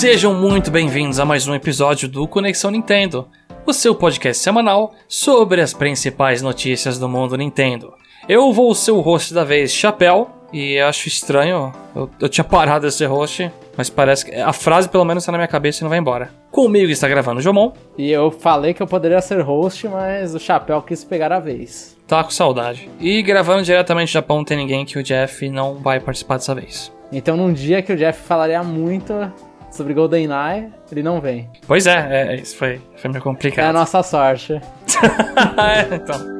[0.00, 3.28] Sejam muito bem-vindos a mais um episódio do Conexão Nintendo,
[3.66, 7.92] o seu podcast semanal sobre as principais notícias do mundo Nintendo.
[8.26, 12.86] Eu vou ser o host da vez, Chapéu, e acho estranho, eu, eu tinha parado
[12.86, 15.82] de ser host, mas parece que a frase pelo menos está na minha cabeça e
[15.82, 16.30] não vai embora.
[16.50, 17.70] Comigo está gravando o Jomon.
[17.98, 21.94] E eu falei que eu poderia ser host, mas o Chapéu quis pegar a vez.
[22.08, 22.88] Tá com saudade.
[22.98, 26.54] E gravando diretamente do Japão não tem ninguém que o Jeff não vai participar dessa
[26.54, 26.90] vez.
[27.12, 29.12] Então num dia que o Jeff falaria muito
[29.70, 31.48] sobre GoldenEye, ele não vem.
[31.66, 33.66] Pois é, é isso foi, foi meio complicado.
[33.66, 34.54] É a nossa sorte.
[34.54, 36.39] é, então.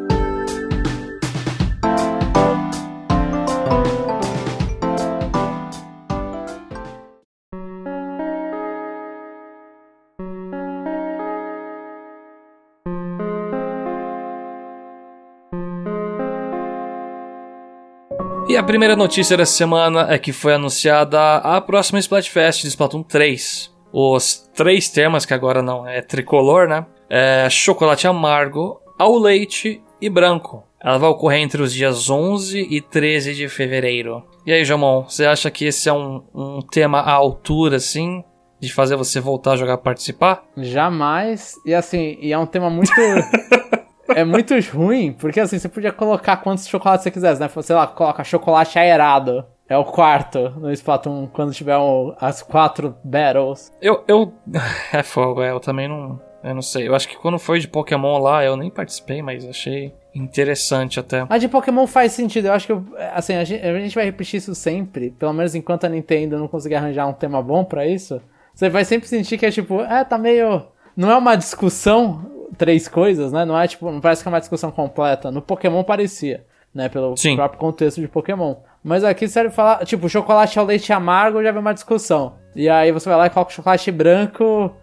[18.60, 23.74] A primeira notícia dessa semana é que foi anunciada a próxima Splatfest de Splatoon 3.
[23.90, 26.84] Os três temas, que agora não é tricolor, né?
[27.08, 30.62] É chocolate amargo, ao leite e branco.
[30.78, 34.22] Ela vai ocorrer entre os dias 11 e 13 de fevereiro.
[34.44, 38.22] E aí, Jamon, você acha que esse é um, um tema à altura, assim?
[38.60, 40.44] De fazer você voltar a jogar participar?
[40.58, 41.54] Jamais.
[41.64, 42.92] E assim, e é um tema muito.
[44.14, 47.48] é muito ruim, porque assim, você podia colocar quantos chocolates você quisesse, né?
[47.62, 49.44] Sei lá, coloca chocolate aerado.
[49.68, 53.72] É o quarto no Splatoon, quando tiver um, as quatro battles.
[53.80, 54.32] Eu, eu...
[54.92, 56.20] É fogo, é, eu também não...
[56.42, 59.46] Eu não sei, eu acho que quando foi de Pokémon lá, eu nem participei, mas
[59.46, 61.24] achei interessante até.
[61.28, 62.72] A de Pokémon faz sentido, eu acho que,
[63.14, 66.48] assim, a gente, a gente vai repetir isso sempre, pelo menos enquanto a Nintendo não
[66.48, 68.20] conseguir arranjar um tema bom para isso.
[68.54, 70.62] Você vai sempre sentir que é tipo, é, tá meio...
[70.96, 73.44] Não é uma discussão três coisas, né?
[73.44, 75.30] Não é tipo, não parece que é uma discussão completa.
[75.30, 76.88] No Pokémon parecia, né?
[76.88, 77.36] Pelo Sim.
[77.36, 78.56] próprio contexto de Pokémon.
[78.82, 82.34] Mas aqui serve falar, tipo, chocolate ao leite amargo já vem uma discussão.
[82.56, 84.74] E aí você vai lá e coloca chocolate branco,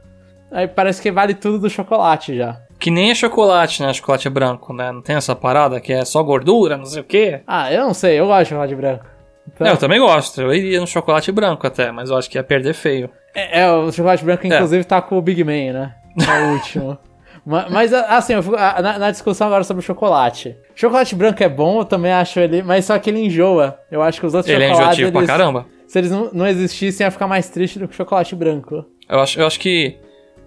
[0.51, 2.61] aí parece que vale tudo do chocolate já.
[2.79, 3.91] Que nem é chocolate, né?
[3.91, 4.91] Chocolate branco, né?
[4.91, 7.41] Não tem essa parada que é só gordura, não sei o quê.
[7.47, 9.05] Ah, eu não sei, eu gosto de chocolate branco.
[9.47, 9.65] Então...
[9.65, 12.73] Eu também gosto, eu iria no chocolate branco até, mas eu acho que ia perder
[12.73, 13.09] feio.
[13.33, 14.47] É, é o chocolate branco, é.
[14.47, 15.95] inclusive, tá com o Big Man, né?
[16.19, 16.97] É o último.
[17.47, 20.57] Mas, assim, na, na, discussão agora sobre o chocolate.
[20.75, 22.61] Chocolate branco é bom, eu também acho ele.
[22.61, 23.79] Mas só que ele enjoa.
[23.89, 24.97] Eu acho que os outros ele é chocolates.
[24.97, 25.65] Ele é enjoativo eles, pra caramba.
[25.87, 28.85] Se eles não, não existissem, ia ficar mais triste do que o chocolate branco.
[29.07, 29.97] Eu acho, eu acho que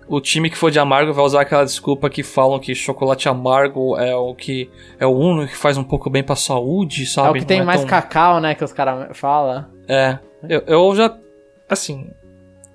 [0.07, 3.97] o time que for de amargo vai usar aquela desculpa que falam que chocolate amargo
[3.97, 7.29] é o que é o único que faz um pouco bem pra saúde, sabe?
[7.29, 7.89] É o que tem é mais tão...
[7.89, 9.65] cacau, né, que os caras falam.
[9.89, 10.19] É.
[10.47, 11.17] Eu, eu já.
[11.67, 12.11] Assim.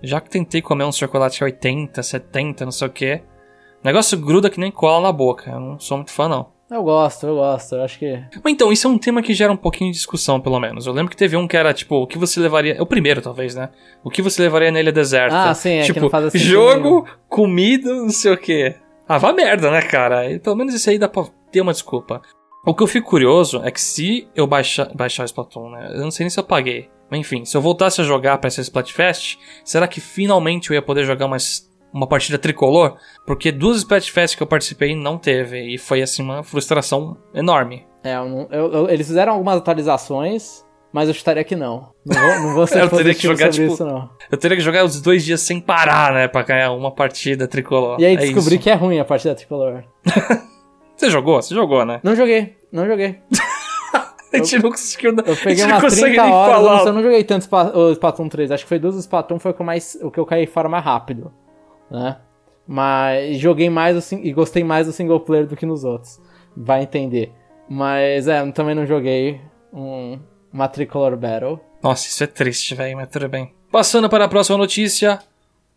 [0.02, 3.22] Já que tentei comer um chocolate 80, 70, não sei o que.
[3.86, 5.52] Negócio gruda que nem cola na boca.
[5.52, 6.48] Eu não sou muito fã, não.
[6.72, 8.20] Eu gosto, eu gosto, eu acho que.
[8.44, 10.88] Mas então, isso é um tema que gera um pouquinho de discussão, pelo menos.
[10.88, 12.74] Eu lembro que teve um que era, tipo, o que você levaria.
[12.74, 13.70] É o primeiro, talvez, né?
[14.04, 15.52] O que você levaria na ilha deserta.
[15.52, 17.06] Ah, sim, é tipo, que não faz assim jogo, nenhum.
[17.30, 18.76] comida, não sei o quê.
[19.08, 20.32] Ah, vá merda, né, cara?
[20.32, 22.24] E, pelo menos isso aí dá pra ter uma desculpa.
[22.66, 25.92] O que eu fico curioso é que se eu baixar, baixar o Splatoon, né?
[25.94, 26.90] Eu não sei nem se eu paguei.
[27.12, 30.82] Mas enfim, se eu voltasse a jogar pra essa Splatfest, será que finalmente eu ia
[30.82, 35.78] poder jogar umas uma partida tricolor, porque duas Splatfest que eu participei não teve, e
[35.78, 37.88] foi assim uma frustração enorme.
[38.04, 41.94] É, eu, eu, eu, eles fizeram algumas atualizações, mas eu chutaria que não.
[42.06, 44.10] Não vou, não vou ser eu teria que jogar, tipo, isso, não.
[44.30, 47.98] Eu teria que jogar os dois dias sem parar, né, pra ganhar uma partida tricolor.
[47.98, 48.64] E aí é descobri isso.
[48.64, 49.86] que é ruim a partida tricolor.
[50.98, 51.42] Você jogou?
[51.42, 52.02] Você jogou, né?
[52.04, 53.20] Não joguei, não joguei.
[54.34, 55.16] a gente não conseguiu.
[55.26, 58.52] Eu peguei uma 30 horas, eu não joguei tanto o Splatoon 3.
[58.52, 60.84] Acho que foi dos Splatoon foi o que, mais, o que eu caí fora mais
[60.84, 61.34] rápido
[61.90, 62.18] né?
[62.68, 66.20] Mas joguei mais e gostei mais do single player do que nos outros.
[66.56, 67.32] Vai entender.
[67.70, 69.40] Mas é, também não joguei
[69.72, 70.20] um
[70.52, 71.60] Matricolor Battle.
[71.84, 73.54] Nossa, isso é triste, velho, mas tudo bem.
[73.72, 75.20] Passando para a próxima notícia.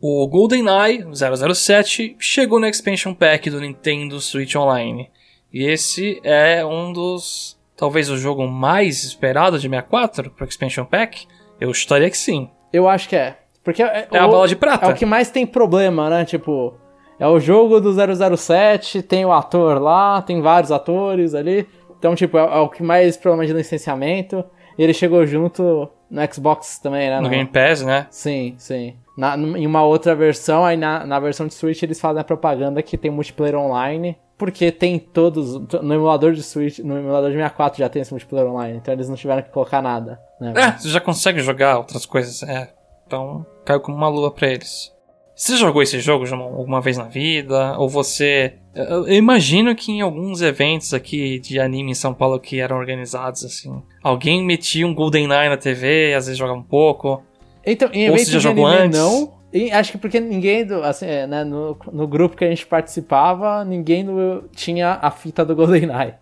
[0.00, 5.10] O GoldenEye 007 chegou no Expansion Pack do Nintendo Switch Online.
[5.52, 7.58] E esse é um dos.
[7.76, 11.26] Talvez o jogo mais esperado de 64 para Expansion Pack?
[11.60, 12.48] Eu estaria que sim.
[12.72, 13.38] Eu acho que é.
[13.68, 14.86] Porque é, é o, a bola de prata.
[14.86, 16.24] É o que mais tem problema, né?
[16.24, 16.72] Tipo,
[17.18, 21.68] é o jogo do 007, tem o ator lá, tem vários atores ali.
[21.98, 24.42] Então, tipo, é, é o que mais problema de licenciamento.
[24.78, 27.16] E ele chegou junto no Xbox também, né?
[27.16, 28.06] No, no Game Pass, né?
[28.10, 28.96] Sim, sim.
[29.14, 32.82] Na, em uma outra versão, aí na, na versão de Switch eles fazem a propaganda
[32.82, 34.16] que tem multiplayer online.
[34.38, 35.60] Porque tem todos.
[35.82, 38.78] No emulador de Switch, no emulador de 64 já tem esse multiplayer online.
[38.78, 40.18] Então eles não tiveram que colocar nada.
[40.40, 40.54] Né?
[40.56, 42.42] É, você já consegue jogar outras coisas.
[42.44, 42.72] É.
[43.06, 44.90] Então caiu como uma lua para eles.
[45.36, 47.78] Você jogou esse jogo alguma vez na vida?
[47.78, 48.54] Ou você.
[48.74, 53.44] Eu imagino que em alguns eventos aqui de anime em São Paulo que eram organizados,
[53.44, 57.22] assim, alguém metia um GoldenEye na TV, às vezes jogava um pouco.
[57.64, 58.98] Então, em eventos de anime antes?
[58.98, 62.48] não, E acho que porque ninguém, do, assim, é, né, no, no grupo que a
[62.48, 66.14] gente participava, ninguém no, tinha a fita do GoldenEye.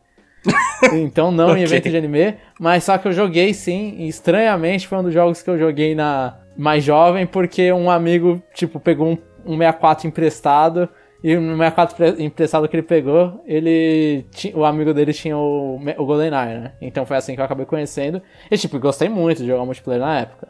[0.93, 1.61] então não okay.
[1.61, 5.15] em evento de anime, mas só que eu joguei sim, e estranhamente foi um dos
[5.15, 10.07] jogos que eu joguei na mais jovem, porque um amigo, tipo, pegou um, um 64
[10.07, 10.89] emprestado,
[11.23, 16.61] e no 64 emprestado que ele pegou, ele o amigo dele tinha o, o GoldenEye,
[16.61, 16.73] né?
[16.81, 18.23] Então foi assim que eu acabei conhecendo.
[18.51, 20.49] E tipo, gostei muito de jogar multiplayer na época.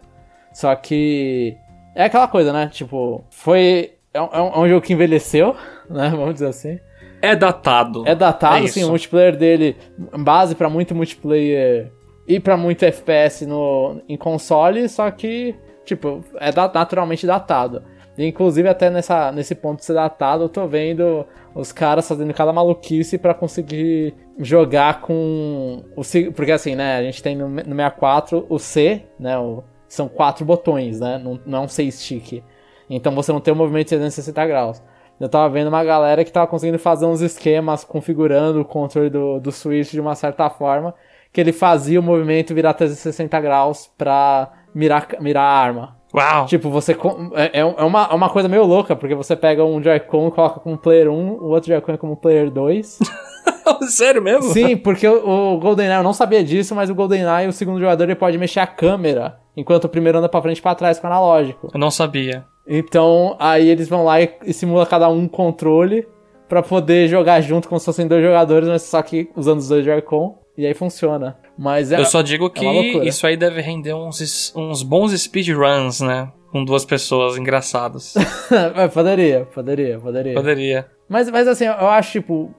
[0.52, 1.56] Só que
[1.94, 2.68] é aquela coisa, né?
[2.70, 3.92] Tipo, foi.
[4.12, 5.56] É um, é um, jogo que envelheceu,
[5.88, 6.10] né?
[6.10, 6.78] Vamos dizer assim.
[7.22, 8.06] É datado.
[8.06, 8.84] É datado, é sim.
[8.84, 9.76] O multiplayer dele,
[10.18, 11.90] base para muito multiplayer
[12.28, 15.54] e para muito FPS no, em console, só que,
[15.86, 17.82] tipo, é naturalmente datado.
[18.18, 22.52] Inclusive, até nessa, nesse ponto de ser datado, eu tô vendo os caras fazendo cada
[22.52, 26.02] maluquice para conseguir jogar com o.
[26.34, 26.96] Porque assim, né?
[26.96, 29.38] A gente tem no, no 64 o C, né?
[29.38, 31.18] O são quatro botões, né?
[31.18, 32.42] Não, não é um seis stick.
[32.88, 34.82] Então você não tem o movimento de 360 graus.
[35.18, 39.40] Eu tava vendo uma galera que tava conseguindo fazer uns esquemas configurando o controle do,
[39.40, 40.94] do Switch de uma certa forma,
[41.32, 45.96] que ele fazia o movimento virar 360 graus pra mirar, mirar a arma.
[46.14, 46.46] Uau!
[46.46, 46.96] Tipo, você.
[47.34, 50.30] É, é, é uma, é uma coisa meio louca, porque você pega um Joy-Con e
[50.30, 52.98] coloca como player 1, o outro Joy-Con é como player 2.
[53.88, 54.52] Sério mesmo?
[54.52, 58.04] Sim, porque o, o GoldenEye, eu não sabia disso, mas o GoldenEye, o segundo jogador,
[58.04, 61.06] ele pode mexer a câmera enquanto o primeiro anda pra frente e pra trás com
[61.06, 61.70] o analógico.
[61.72, 62.44] Eu não sabia.
[62.68, 66.06] Então, aí eles vão lá e, e simula cada um um controle
[66.48, 69.84] para poder jogar junto como se fossem dois jogadores, mas só que usando os dois
[69.84, 70.38] Joy-Con.
[70.56, 71.36] E aí funciona.
[71.56, 76.00] Mas é, Eu só digo é que isso aí deve render uns, uns bons speedruns,
[76.00, 76.32] né?
[76.50, 78.14] Com duas pessoas engraçadas.
[78.94, 80.34] poderia, poderia, poderia.
[80.34, 80.86] Poderia.
[81.08, 82.50] Mas, mas assim, eu acho, tipo,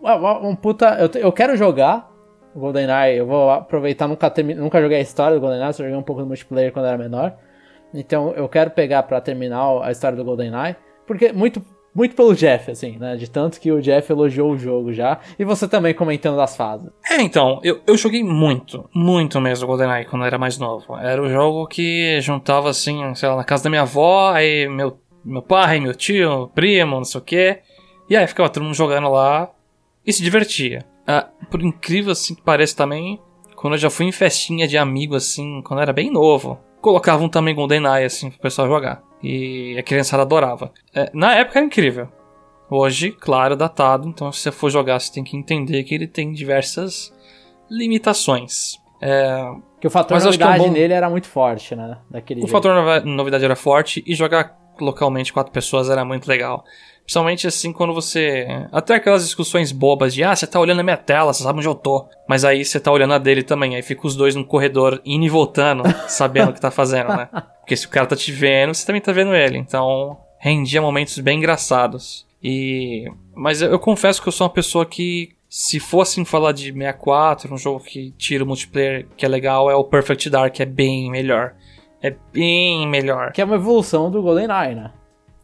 [0.44, 0.98] um puta.
[1.00, 2.10] Eu, eu quero jogar,
[2.56, 4.54] GoldenEye, eu vou aproveitar, nunca, termi...
[4.54, 7.34] nunca joguei a história do GoldenEye, só joguei um pouco do multiplayer quando era menor.
[7.94, 11.62] Então eu quero pegar para terminar a história do GoldenEye, porque muito
[11.98, 13.16] muito pelo Jeff, assim, né?
[13.16, 15.20] De tanto que o Jeff elogiou o jogo já.
[15.40, 16.92] E você também comentando das fases.
[17.10, 20.96] É, então, eu, eu joguei muito, muito mesmo GoldenEye quando eu era mais novo.
[20.96, 25.00] Era o jogo que juntava, assim, sei lá, na casa da minha avó, aí meu,
[25.26, 27.62] meu pai, meu tio, primo, não sei o quê.
[28.08, 29.50] E aí ficava todo mundo jogando lá
[30.06, 30.86] e se divertia.
[31.08, 33.20] Ah, por incrível assim que pareça também,
[33.56, 37.28] quando eu já fui em festinha de amigo assim, quando eu era bem novo, colocavam
[37.28, 39.07] também GoldenEye assim pro pessoal jogar.
[39.22, 40.72] E a criançada adorava.
[40.94, 42.08] É, na época era incrível.
[42.70, 46.34] Hoje, claro, datado, então se você for jogar você tem que entender que ele tem
[46.34, 47.14] diversas
[47.70, 48.78] limitações.
[49.02, 50.74] É, que o fator novidade é um bom...
[50.74, 51.98] nele era muito forte, né?
[52.10, 52.52] Daquele o jeito.
[52.52, 56.64] fator novidade era forte e jogar localmente quatro pessoas era muito legal.
[57.08, 58.46] Principalmente assim quando você.
[58.70, 61.68] Até aquelas discussões bobas de ah, você tá olhando a minha tela, você sabe onde
[61.68, 62.06] eu tô.
[62.28, 63.78] Mas aí você tá olhando a dele também.
[63.78, 67.30] Aí fica os dois no corredor indo e voltando, sabendo o que tá fazendo, né?
[67.62, 69.58] Porque se o cara tá te vendo, você também tá vendo ele.
[69.58, 72.28] Então, rendia momentos bem engraçados.
[72.44, 73.10] E.
[73.34, 75.30] Mas eu, eu confesso que eu sou uma pessoa que.
[75.50, 79.76] Se fossem falar de 64, um jogo que tira o multiplayer que é legal, é
[79.76, 81.56] o Perfect Dark, é bem melhor.
[82.04, 83.32] É bem melhor.
[83.32, 84.92] Que é uma evolução do GoldenEye, né?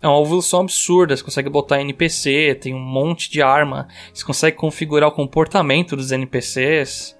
[0.04, 4.58] É uma evolução absurda, você consegue botar NPC, tem um monte de arma, você consegue
[4.58, 7.18] configurar o comportamento dos NPCs.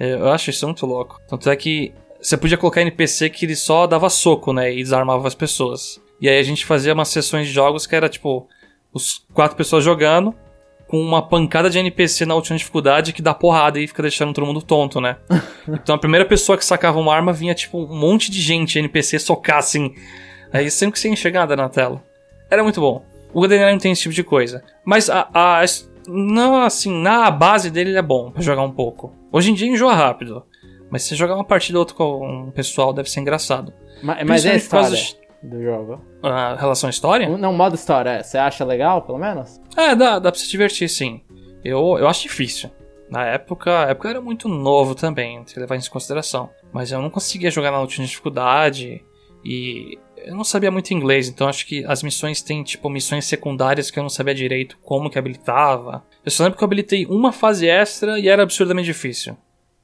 [0.00, 1.20] É, eu acho isso muito louco.
[1.28, 5.28] Tanto é que você podia colocar NPC que ele só dava soco, né, e desarmava
[5.28, 6.00] as pessoas.
[6.18, 8.48] E aí a gente fazia umas sessões de jogos que era tipo
[8.94, 10.34] os quatro pessoas jogando
[10.88, 14.46] com uma pancada de NPC na última dificuldade que dá porrada e fica deixando todo
[14.46, 15.18] mundo tonto, né?
[15.68, 19.18] então a primeira pessoa que sacava uma arma vinha tipo um monte de gente NPC
[19.18, 19.94] socar assim.
[20.50, 22.02] Aí sempre que você enxergada na tela.
[22.52, 23.02] Era muito bom.
[23.32, 24.62] O GoldenEye não tem esse tipo de coisa.
[24.84, 25.62] Mas a, a,
[26.06, 29.10] não assim, na base dele ele é bom para jogar um pouco.
[29.32, 30.44] Hoje em dia enjoa rápido.
[30.90, 33.72] Mas se jogar uma partida ou outra com um pessoal deve ser engraçado.
[34.02, 34.98] Mas, mas é a história
[35.42, 35.98] do jogo?
[36.22, 37.26] A relação à história?
[37.38, 38.10] Não, modo história.
[38.10, 38.22] É.
[38.22, 39.58] Você acha legal, pelo menos?
[39.74, 41.22] É, dá, dá pra se divertir, sim.
[41.64, 42.70] Eu, eu acho difícil.
[43.08, 46.50] Na época, a época era muito novo também, se levar isso em consideração.
[46.70, 49.02] Mas eu não conseguia jogar na última dificuldade.
[49.42, 53.90] E eu não sabia muito inglês, então acho que as missões têm, tipo, missões secundárias
[53.90, 56.04] que eu não sabia direito como que habilitava.
[56.24, 59.36] Eu só lembro que eu habilitei uma fase extra e era absurdamente difícil.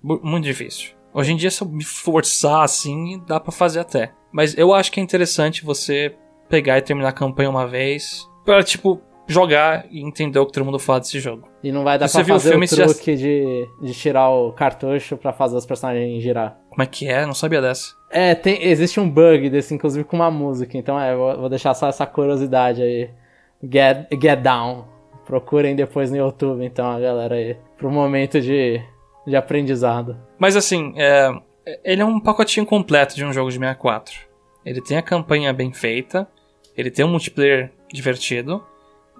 [0.03, 0.93] Muito difícil.
[1.13, 4.13] Hoje em dia, se eu me forçar assim, dá para fazer até.
[4.31, 6.15] Mas eu acho que é interessante você
[6.49, 8.29] pegar e terminar a campanha uma vez.
[8.45, 11.49] Pra, tipo, jogar e entender o que todo mundo fala desse jogo.
[11.63, 13.23] E não vai dar você pra fazer o, o truque já...
[13.23, 16.59] de, de tirar o cartucho para fazer os personagens girar.
[16.79, 17.27] Como é que é?
[17.27, 17.97] Não sabia dessa.
[18.09, 20.79] É, tem, existe um bug desse, inclusive com uma música.
[20.79, 23.11] Então é, vou, vou deixar só essa curiosidade aí.
[23.61, 24.87] Get, get Down.
[25.27, 27.57] Procurem depois no YouTube, então, a galera aí.
[27.77, 28.81] Pro momento de,
[29.27, 30.17] de aprendizado.
[30.39, 31.33] Mas assim, é,
[31.83, 34.15] ele é um pacotinho completo de um jogo de 64.
[34.65, 36.29] Ele tem a campanha bem feita.
[36.77, 38.65] Ele tem um multiplayer divertido.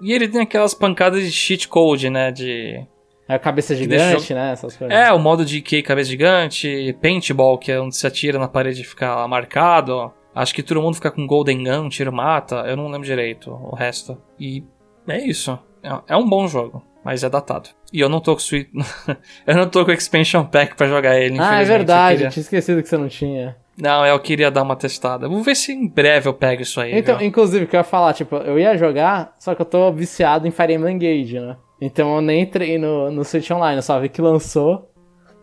[0.01, 2.31] E ele tem aquelas pancadas de cheat code, né?
[2.31, 2.87] De.
[3.29, 4.53] É a cabeça gigante, né?
[4.53, 4.97] Essas coisas.
[4.97, 8.81] É, o modo de que cabeça gigante, paintball, que é onde se atira na parede
[8.81, 10.11] e fica marcado.
[10.33, 12.63] Acho que todo mundo fica com Golden Gun, tiro mata.
[12.67, 14.19] Eu não lembro direito o resto.
[14.39, 14.63] E
[15.07, 15.59] é isso.
[15.83, 17.69] É, é um bom jogo, mas é datado.
[17.93, 18.71] E eu não tô com Sweet.
[19.45, 21.37] eu não tô com Expansion Pack pra jogar ele.
[21.39, 22.15] Ah, é verdade.
[22.15, 22.29] Queria...
[22.31, 23.55] Tinha esquecido que você não tinha.
[23.77, 25.29] Não, eu queria dar uma testada.
[25.29, 26.97] Vou ver se em breve eu pego isso aí.
[26.97, 27.27] Então, viu?
[27.27, 30.47] inclusive, o que eu ia falar, tipo, eu ia jogar, só que eu tô viciado
[30.47, 31.55] em Fire Emblem Engage, né?
[31.81, 34.91] Então eu nem entrei no, no Switch Online, eu só vi que lançou.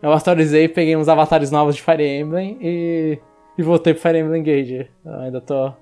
[0.01, 3.19] Eu atualizei, peguei uns avatares novos de Fire Emblem e,
[3.57, 4.87] e voltei pro Fire Emblem Engage.
[5.03, 5.73] Eu ainda tô,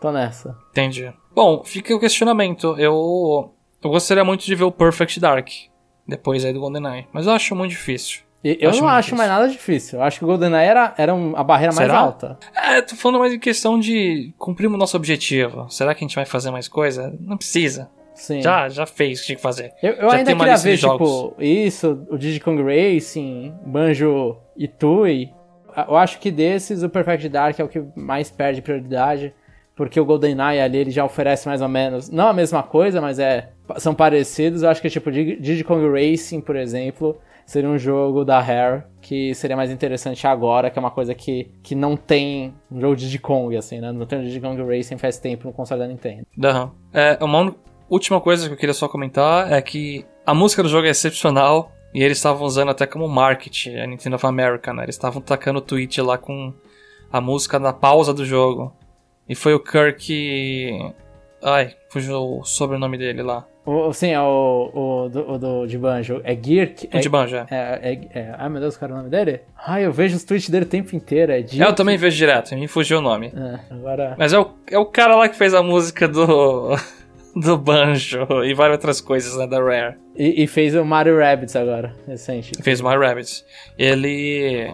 [0.00, 0.56] tô nessa.
[0.70, 1.12] Entendi.
[1.34, 2.76] Bom, fica o questionamento.
[2.78, 3.52] Eu,
[3.82, 5.48] eu gostaria muito de ver o Perfect Dark
[6.06, 8.20] depois aí do GoldenEye, mas eu acho muito difícil.
[8.44, 9.16] Eu acho não acho difícil.
[9.16, 9.98] mais nada difícil.
[9.98, 11.94] Eu acho que o GoldenEye era, era a barreira Será?
[11.94, 12.38] mais alta.
[12.54, 15.66] É, tô falando mais em questão de cumprir o nosso objetivo.
[15.70, 17.16] Será que a gente vai fazer mais coisa?
[17.20, 17.90] Não precisa.
[18.14, 18.40] Sim.
[18.40, 19.72] Já, já fez o que tinha que fazer.
[19.82, 25.30] Eu, eu ainda queria ver, tipo, isso, o Diddy Kong Racing, Banjo e Tui.
[25.88, 29.34] Eu acho que desses, o Perfect Dark é o que mais perde prioridade.
[29.76, 33.18] Porque o GoldenEye ali, ele já oferece mais ou menos, não a mesma coisa, mas
[33.18, 34.62] é são parecidos.
[34.62, 39.34] Eu acho que, tipo, Diddy Kong Racing, por exemplo, seria um jogo da Rare que
[39.34, 43.20] seria mais interessante agora, que é uma coisa que, que não tem um jogo de
[43.58, 43.92] assim, né?
[43.92, 46.26] Não tem um Diddy Kong Racing faz tempo no console da Nintendo.
[46.38, 46.70] Uhum.
[46.92, 47.54] É, uma
[47.88, 51.72] última coisa que eu queria só comentar é que a música do jogo é excepcional
[51.92, 54.82] e eles estavam usando até como marketing a Nintendo of America, né?
[54.82, 56.52] Eles estavam tacando o tweet lá com
[57.12, 58.72] a música na pausa do jogo.
[59.28, 60.92] E foi o Kirk.
[61.42, 63.46] Ai, fugiu o sobrenome dele lá.
[63.66, 66.20] O, sim, é o, o, do, o do de Banjo.
[66.22, 66.86] É Girk?
[66.92, 67.46] O é, de Banjo, é.
[67.50, 68.34] É, é, é.
[68.36, 69.40] Ai meu Deus, qual é o nome dele?
[69.56, 71.32] Ai, eu vejo os tweets dele o tempo inteiro.
[71.32, 71.60] É Girk.
[71.60, 73.32] Eu também vejo direto, me fugiu o nome.
[73.34, 74.14] É, agora...
[74.18, 76.76] Mas é o, é o cara lá que fez a música do.
[77.34, 79.96] Do Banjo e várias outras coisas, né, da Rare.
[80.16, 82.52] E, e fez o Mario Rabbids agora, recente.
[82.62, 83.44] Fez o Mario Rabbids.
[83.78, 84.72] Ele.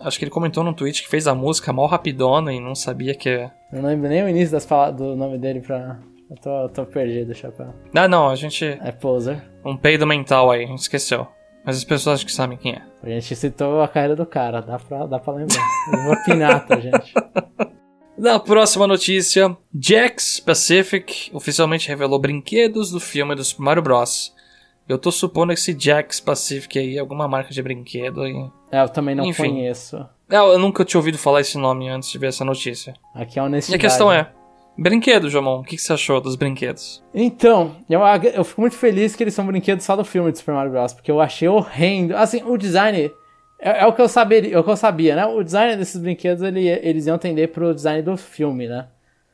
[0.00, 3.14] Acho que ele comentou no tweet que fez a música mal rapidona e não sabia
[3.14, 3.28] que.
[3.72, 5.98] Eu não lembro nem o início das do nome dele pra.
[6.30, 7.74] Eu tô, tô perdido, chapéu.
[7.94, 8.64] Ah, não, a gente.
[8.64, 9.42] É poser.
[9.64, 11.26] Um peido mental aí, a gente esqueceu.
[11.64, 12.82] Mas as pessoas acho que sabem quem é.
[13.02, 15.64] A gente citou a carreira do cara, dá pra, dá pra lembrar.
[15.88, 17.14] Uma pinata, gente.
[18.16, 24.32] Na próxima notícia, Jax Pacific oficialmente revelou brinquedos do filme do Super Mario Bros.
[24.88, 28.26] Eu tô supondo que esse Jax Pacific aí é alguma marca de brinquedo.
[28.26, 28.50] E...
[28.70, 29.50] É, eu também não Enfim.
[29.50, 29.96] conheço.
[30.30, 32.94] É, eu nunca tinha ouvido falar esse nome antes de ver essa notícia.
[33.14, 33.82] Aqui é honestidade.
[33.82, 34.30] E a questão é,
[34.76, 35.60] Brinquedo, Jomon.
[35.60, 37.02] O que, você achou dos brinquedos?
[37.14, 38.00] Então, eu,
[38.34, 40.92] eu fico muito feliz que eles são brinquedos só do filme de Super Mario Bros.
[40.92, 42.16] Porque eu achei horrendo.
[42.16, 43.10] Assim, o design.
[43.64, 45.24] É, é o que eu sabia, é o que eu sabia, né?
[45.24, 48.88] O design desses brinquedos, ele, eles iam tender pro design do filme, né?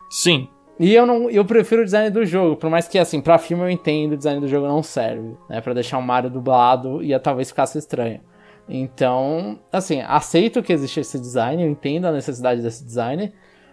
[0.08, 0.48] Sim.
[0.78, 3.64] E eu não, eu prefiro o design do jogo, por mais que assim, para filme
[3.64, 7.20] eu entendo, o design do jogo não serve, né, para deixar o Mario dublado ia
[7.20, 8.20] talvez ficasse estranho.
[8.66, 13.30] Então, assim, aceito que existe esse design, eu entendo a necessidade desse design,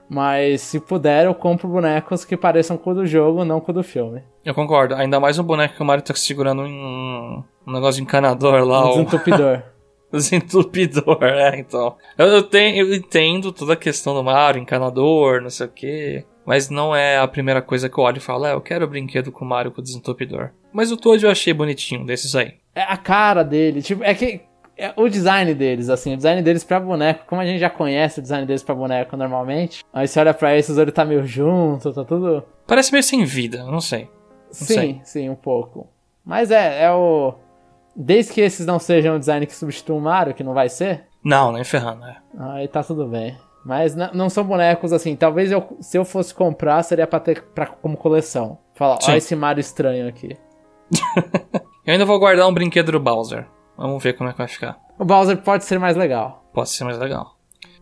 [0.10, 3.76] mas se puder, eu compro bonecos que pareçam com o do jogo, não com o
[3.76, 4.24] do filme.
[4.44, 4.96] Eu concordo.
[4.96, 8.86] Ainda mais um boneco que o Mario tá segurando um, um negócio de encanador lá.
[8.86, 9.62] Um desentupidor.
[10.12, 11.96] desentupidor, é, então.
[12.18, 16.26] Eu, eu, tenho, eu entendo toda a questão do Mario, encanador, não sei o quê.
[16.46, 19.32] Mas não é a primeira coisa que eu olho e falo, é, eu quero brinquedo
[19.32, 20.52] com o Mario com o desentupidor.
[20.72, 22.54] Mas o Toad eu achei bonitinho, desses aí.
[22.74, 24.42] É a cara dele, tipo, é que
[24.78, 28.20] é o design deles, assim, o design deles pra boneco, como a gente já conhece
[28.20, 31.92] o design deles pra boneco normalmente, aí você olha pra esses, ele tá meio junto,
[31.92, 32.44] tá tudo.
[32.66, 34.04] Parece meio sem vida, não sei.
[34.04, 35.02] Não sim, sei.
[35.04, 35.90] sim, um pouco.
[36.24, 37.34] Mas é, é o.
[38.00, 41.06] Desde que esses não sejam o design que substitui o Mario, que não vai ser.
[41.24, 42.18] Não, nem ferrando, é.
[42.38, 43.36] Aí tá tudo bem.
[43.66, 45.16] Mas não são bonecos assim.
[45.16, 48.60] Talvez eu, se eu fosse comprar, seria pra ter pra, como coleção.
[48.76, 50.38] Falar, olha esse Mario estranho aqui.
[51.86, 53.48] eu ainda vou guardar um brinquedo do Bowser.
[53.76, 54.78] Vamos ver como é que vai ficar.
[55.00, 56.46] O Bowser pode ser mais legal.
[56.54, 57.36] Pode ser mais legal.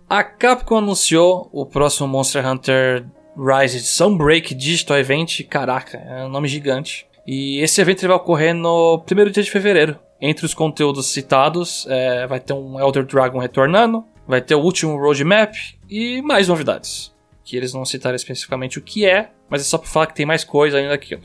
[0.09, 3.05] A Capcom anunciou o próximo Monster Hunter
[3.37, 5.43] Rise Sunbreak Digital Event.
[5.49, 7.05] Caraca, é um nome gigante.
[7.27, 9.99] E esse evento vai ocorrer no primeiro dia de fevereiro.
[10.19, 14.97] Entre os conteúdos citados, é, vai ter um Elder Dragon retornando, vai ter o último
[14.97, 15.53] roadmap
[15.89, 17.13] e mais novidades.
[17.43, 20.25] Que eles não citaram especificamente o que é, mas é só pra falar que tem
[20.25, 21.21] mais coisa ainda daquilo.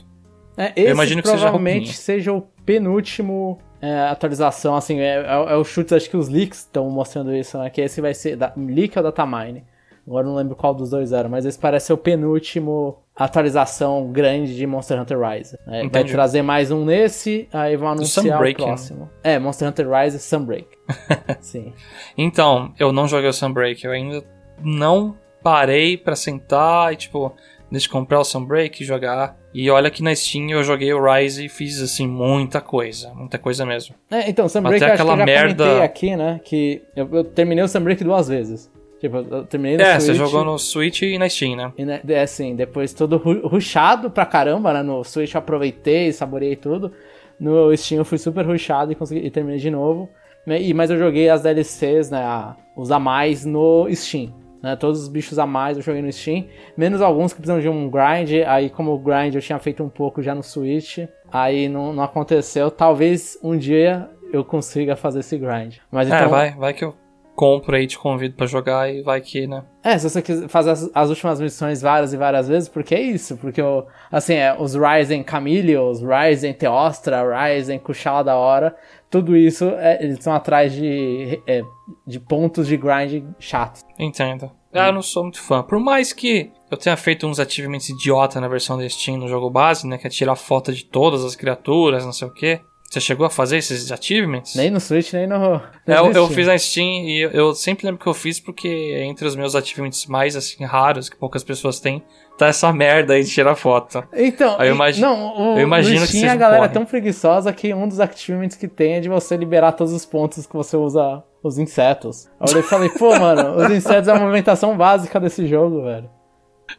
[0.57, 5.53] É, esse Eu imagino que provavelmente seja, seja o penúltimo é, atualização, assim, é, é,
[5.53, 7.69] é, o chute, acho que os leaks estão mostrando isso, né?
[7.69, 9.63] Que esse vai ser da, leak ou datamine.
[10.07, 14.55] Agora não lembro qual dos dois era, mas esse parece ser o penúltimo atualização grande
[14.55, 15.57] de Monster Hunter Rise.
[15.67, 18.53] É, vai trazer mais um nesse, aí vão anunciar o né?
[18.53, 19.01] próximo.
[19.23, 19.35] Né?
[19.35, 20.67] É, Monster Hunter Rise Sunbreak.
[21.39, 21.73] Sim.
[22.17, 24.23] Então, eu não joguei o Sunbreak, eu ainda
[24.63, 27.33] não parei para sentar e tipo,
[27.71, 29.37] de comprar o Sunbreak e jogar.
[29.53, 33.13] E olha que na Steam eu joguei o Rise e fiz, assim, muita coisa.
[33.13, 33.95] Muita coisa mesmo.
[34.09, 35.63] É, então, o Sunbreak Até aquela eu acho que eu já merda...
[35.63, 36.41] comentei aqui, né?
[36.43, 38.71] Que eu, eu terminei o Sunbreak duas vezes.
[39.01, 40.09] Tipo, eu terminei no é, Switch.
[40.09, 41.73] É, você jogou no Switch e na Steam, né?
[41.75, 44.83] E, é assim, depois todo ruxado pra caramba, né?
[44.83, 46.91] No Switch eu aproveitei, saboreei tudo.
[47.39, 50.07] No Steam eu fui super ruxado e, consegui, e terminei de novo.
[50.45, 52.21] E, mas eu joguei as DLCs, né?
[52.21, 54.39] A, os a mais no Steam.
[54.61, 56.45] Né, todos os bichos a mais eu joguei no Steam,
[56.77, 58.45] menos alguns que precisam de um grind.
[58.45, 60.99] Aí, como o grind eu tinha feito um pouco já no Switch,
[61.31, 62.69] aí não, não aconteceu.
[62.69, 65.77] Talvez um dia eu consiga fazer esse grind.
[65.91, 66.93] Mas é, então, vai, vai que eu
[67.35, 69.63] compro aí, te convido para jogar e vai que, né?
[69.83, 73.01] É, se você quiser fazer as, as, últimas missões várias e várias vezes, porque é
[73.01, 78.75] isso, porque o, assim, é, os Ryzen Camille, os Ryzen Teostra, Ryzen Kuchala da hora,
[79.09, 81.61] tudo isso, é, eles estão atrás de, é,
[82.05, 83.83] de pontos de grind chatos.
[83.99, 84.51] Entendo.
[84.73, 85.61] Ah, eu não sou muito fã.
[85.61, 89.49] Por mais que eu tenha feito uns achievements idiota na versão da Steam no jogo
[89.49, 89.97] base, né?
[89.97, 92.61] Que é tirar foto de todas as criaturas, não sei o que.
[92.91, 94.53] Você chegou a fazer esses achievements?
[94.53, 95.61] Nem no Switch, nem no.
[95.87, 98.67] É, eu, eu fiz na Steam e eu, eu, sempre lembro que eu fiz porque
[98.67, 102.03] entre os meus achievements mais assim raros, que poucas pessoas têm,
[102.37, 104.03] tá essa merda aí de tirar foto.
[104.13, 106.83] Então, aí eu imagino, não, o, eu imagino no Steam, que a galera é tão
[106.83, 110.53] preguiçosa que um dos achievements que tem é de você liberar todos os pontos que
[110.53, 112.27] você usa os insetos.
[112.41, 116.09] Aí eu falei, pô, mano, os insetos é a movimentação básica desse jogo, velho.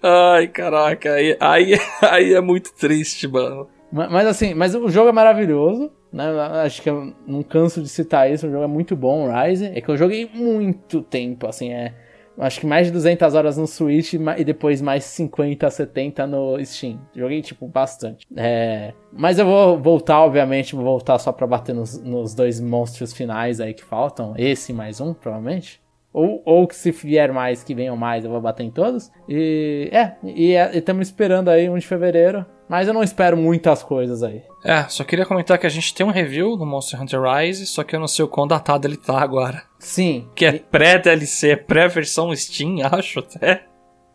[0.03, 3.67] Ai, caraca, aí, aí, aí é muito triste, mano.
[3.91, 5.91] Mas, mas assim, mas o jogo é maravilhoso.
[6.13, 6.25] Né?
[6.65, 9.67] Acho que eu não canso de citar isso, o jogo é muito bom, Rise.
[9.67, 11.95] É que eu joguei muito tempo, assim, é.
[12.39, 16.99] Acho que mais de 200 horas no Switch e depois mais 50, 70 no Steam.
[17.15, 18.27] Joguei, tipo, bastante.
[18.35, 18.95] É...
[19.13, 23.61] Mas eu vou voltar, obviamente, vou voltar só pra bater nos, nos dois monstros finais
[23.61, 24.35] aí que faltam.
[24.39, 25.81] Esse mais um, provavelmente.
[26.13, 29.11] Ou, ou que se vier mais, que venham mais, eu vou bater em todos.
[29.29, 32.47] E é, e estamos esperando aí 1 de fevereiro.
[32.69, 34.43] Mas eu não espero muitas coisas aí.
[34.65, 37.83] É, só queria comentar que a gente tem um review do Monster Hunter Rise, só
[37.83, 39.63] que eu não sei o quão datado ele tá agora.
[39.79, 40.29] Sim.
[40.35, 43.65] Que é pré-DLC, pré-versão Steam, acho até.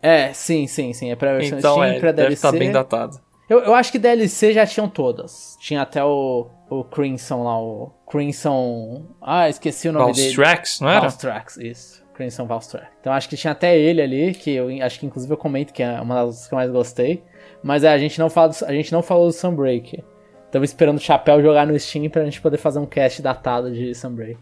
[0.02, 1.12] É, sim, sim, sim.
[1.12, 2.24] É pré-versão então, Steam, é, pré-DLC.
[2.24, 3.20] Deve estar tá bem datado.
[3.50, 5.58] Eu, eu acho que DLC já tinham todas.
[5.60, 9.06] Tinha até o, o Crimson lá, o Crimson...
[9.22, 10.36] Ah, esqueci o nome Valstrax, dele.
[10.36, 11.00] Valstrax, não era?
[11.02, 12.04] Valstrax, isso.
[12.14, 12.88] Crimson Valstrax.
[13.00, 15.82] Então acho que tinha até ele ali, que eu acho que inclusive eu comento que
[15.82, 17.24] é uma das que eu mais gostei.
[17.64, 20.04] Mas é, a gente não fala, do, a gente não falou do Sunbreak.
[20.58, 23.94] Estamos esperando o Chapéu jogar no Steam pra gente poder fazer um cast datado de
[23.94, 24.40] Sunbreak.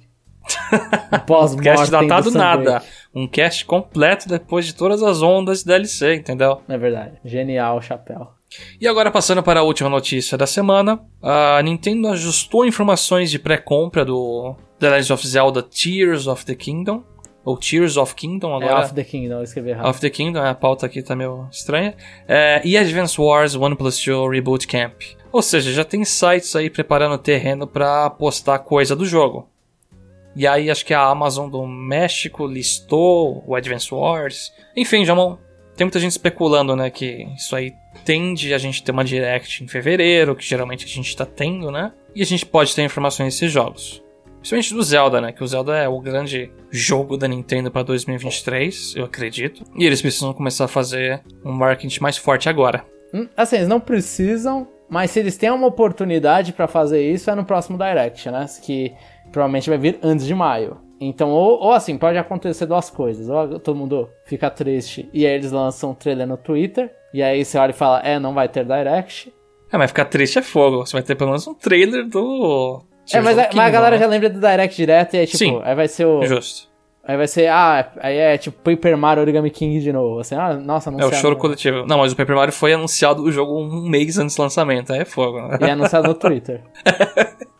[1.30, 2.82] Um cast datado nada.
[3.14, 6.62] Um cast completo depois de todas as ondas de DLC, entendeu?
[6.70, 7.20] É verdade.
[7.26, 8.30] Genial, Chapéu.
[8.80, 14.06] E agora passando para a última notícia da semana, a Nintendo ajustou informações de pré-compra
[14.06, 17.04] do The Legend of Zelda Tears of the Kingdom
[17.44, 18.82] ou Tears of Kingdom é agora.
[18.82, 19.90] É Of the Kingdom, eu escrevi errado.
[19.90, 21.94] Of the Kingdom, a pauta aqui tá meio estranha.
[22.26, 24.94] É, e Advance Wars One Plus 2 Reboot Camp.
[25.36, 29.50] Ou seja, já tem sites aí preparando terreno para postar coisa do jogo.
[30.34, 34.54] E aí acho que a Amazon do México listou o Advance Wars.
[34.78, 35.36] Enfim, Jamon,
[35.76, 37.74] tem muita gente especulando, né, que isso aí
[38.06, 41.92] tende a gente ter uma Direct em fevereiro, que geralmente a gente tá tendo, né?
[42.16, 44.02] E a gente pode ter informações desses jogos.
[44.38, 45.34] Principalmente do Zelda, né?
[45.34, 49.66] Que o Zelda é o grande jogo da Nintendo para 2023, eu acredito.
[49.78, 52.86] E eles precisam começar a fazer um marketing mais forte agora.
[53.14, 57.36] Hum, assim, eles não precisam, mas se eles têm uma oportunidade para fazer isso, é
[57.36, 58.46] no próximo Direct, né?
[58.62, 58.94] Que
[59.32, 60.78] provavelmente vai vir antes de maio.
[61.00, 63.30] Então, ou, ou, assim, pode acontecer duas coisas.
[63.30, 66.92] Ou todo mundo fica triste e aí eles lançam um trailer no Twitter.
[67.14, 69.34] E aí você olha e fala, é, não vai ter Direct.
[69.72, 70.86] É, mas ficar triste é fogo.
[70.86, 74.02] Você vai ter pelo menos um trailer do é, mas, a, mas a galera né?
[74.02, 76.26] já lembra do Direct direto e aí, tipo, Sim, aí vai ser o.
[76.26, 76.68] Justo.
[77.08, 80.20] Aí vai ser, ah, aí é tipo Paper Mario Origami King de novo.
[80.20, 81.86] Assim, ah, nossa, não É o choro coletivo.
[81.86, 84.92] Não, mas o Paper Mario foi anunciado o jogo um mês antes do lançamento.
[84.92, 85.40] Aí é fogo.
[85.40, 85.58] Né?
[85.62, 86.64] E é anunciado no Twitter.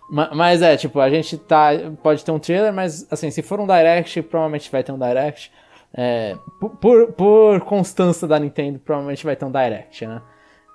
[0.10, 1.70] mas é, tipo, a gente tá.
[2.02, 5.52] Pode ter um trailer, mas assim, se for um Direct, provavelmente vai ter um Direct.
[5.96, 6.36] É,
[6.82, 10.22] por, por constância da Nintendo, provavelmente vai ter um Direct, né?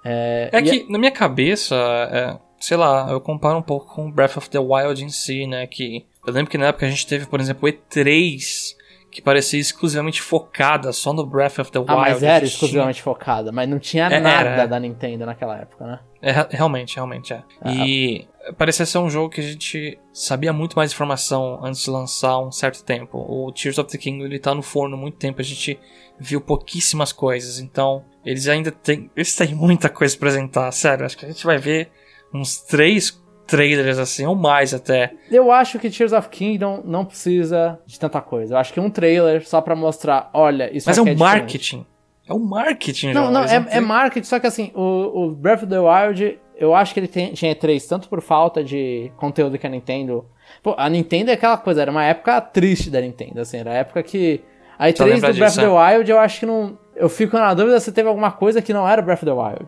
[0.04, 0.92] É, é que, a...
[0.92, 5.04] na minha cabeça, é, sei lá, eu comparo um pouco com Breath of the Wild
[5.04, 5.66] em si, né?
[5.66, 8.76] Que eu lembro que na época a gente teve, por exemplo, o E3
[9.10, 11.92] que parecia exclusivamente focada só no Breath of the Wild.
[11.92, 14.66] Ah, mas era exclusivamente focada, mas não tinha é, nada era.
[14.66, 16.00] da Nintendo naquela época, né?
[16.22, 17.42] É, realmente, realmente é.
[17.60, 21.90] Ah, e parecia ser um jogo que a gente sabia muito mais informação antes de
[21.90, 23.18] lançar um certo tempo.
[23.18, 25.78] O Tears of the Kingdom ele tá no forno há muito tempo, a gente
[26.18, 31.16] viu pouquíssimas coisas, então eles ainda têm, eles têm muita coisa pra apresentar, sério, acho
[31.16, 31.90] que a gente vai ver
[32.32, 33.10] uns três
[33.50, 35.12] trailers assim, ou mais até.
[35.30, 38.54] Eu acho que Tears of Kingdom não precisa de tanta coisa.
[38.54, 41.84] Eu acho que um trailer só para mostrar, olha, isso Mas é um é marketing.
[42.28, 45.66] É o marketing, Não, não, é, é, marketing, só que assim, o, o, Breath of
[45.66, 49.66] the Wild, eu acho que ele tem, tinha E3 tanto por falta de conteúdo que
[49.66, 50.24] a Nintendo.
[50.62, 53.74] Pô, a Nintendo é aquela coisa, era uma época triste da Nintendo, assim, era a
[53.74, 54.40] época que.
[54.78, 55.96] A E3 do Breath of the é.
[55.96, 56.78] Wild, eu acho que não.
[56.94, 59.66] Eu fico na dúvida se teve alguma coisa que não era Breath of the Wild.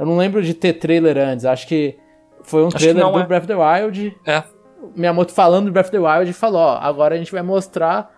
[0.00, 1.96] Eu não lembro de ter trailer antes, acho que
[2.42, 3.26] foi um acho trailer do é.
[3.26, 4.16] Breath of the Wild.
[4.26, 4.42] É.
[4.96, 8.10] Miyamoto falando do Breath of the Wild e falou: ó, agora a gente vai mostrar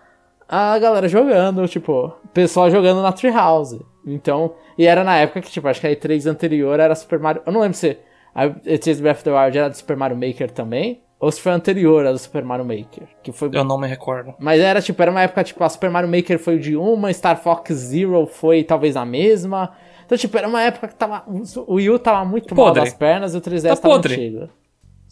[0.47, 3.83] a galera jogando, tipo, pessoal jogando na Treehouse.
[4.05, 7.41] Então, e era na época que, tipo, acho que a E3 anterior era Super Mario.
[7.45, 7.97] Eu não lembro se
[8.33, 11.01] a E3 Breath of the Wild era do Super Mario Maker também.
[11.19, 13.07] Ou se foi anterior a do Super Mario Maker.
[13.23, 13.49] Que foi...
[13.53, 14.35] Eu não me recordo.
[14.37, 17.41] Mas era tipo, era uma época, tipo, a Super Mario Maker foi de uma, Star
[17.41, 19.71] Fox Zero foi talvez a mesma.
[20.05, 21.23] Então, tipo, era uma época que tava.
[21.67, 22.63] O Wii U tava muito podre.
[22.63, 24.13] mal das pernas e o 3DS tá tava podre.
[24.13, 24.49] antigo.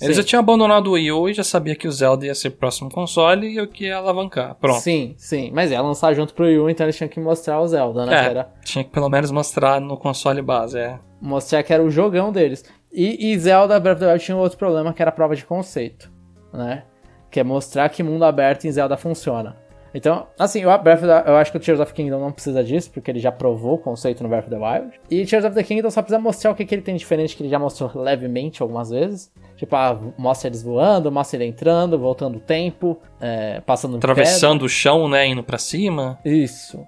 [0.01, 2.49] Ele já tinha abandonado o Wii U e já sabia que o Zelda ia ser
[2.49, 4.55] o próximo console e o que ia alavancar.
[4.55, 4.81] Pronto.
[4.81, 5.51] Sim, sim.
[5.53, 8.13] Mas ia lançar junto pro Wii U, então eles tinham que mostrar o Zelda, né?
[8.13, 8.49] É, era...
[8.63, 10.99] tinha que pelo menos mostrar no console base, é.
[11.21, 12.65] Mostrar que era o jogão deles.
[12.91, 15.35] E, e Zelda Breath of the Wild tinha um outro problema que era a prova
[15.35, 16.11] de conceito,
[16.51, 16.83] né?
[17.31, 19.55] Que é mostrar que mundo aberto em Zelda funciona.
[19.93, 22.63] Então, assim, o Breath the, eu acho que o Tears of the Kingdom não precisa
[22.63, 24.99] disso, porque ele já provou o conceito no Breath of the Wild.
[25.09, 27.43] E Tears of the Kingdom só precisa mostrar o que, que ele tem diferente, que
[27.43, 29.31] ele já mostrou levemente algumas vezes.
[29.55, 34.69] Tipo, ah, mostra eles voando, mostra ele entrando, voltando o tempo, é, passando Atravessando o
[34.69, 36.17] chão, né, indo pra cima.
[36.25, 36.83] Isso.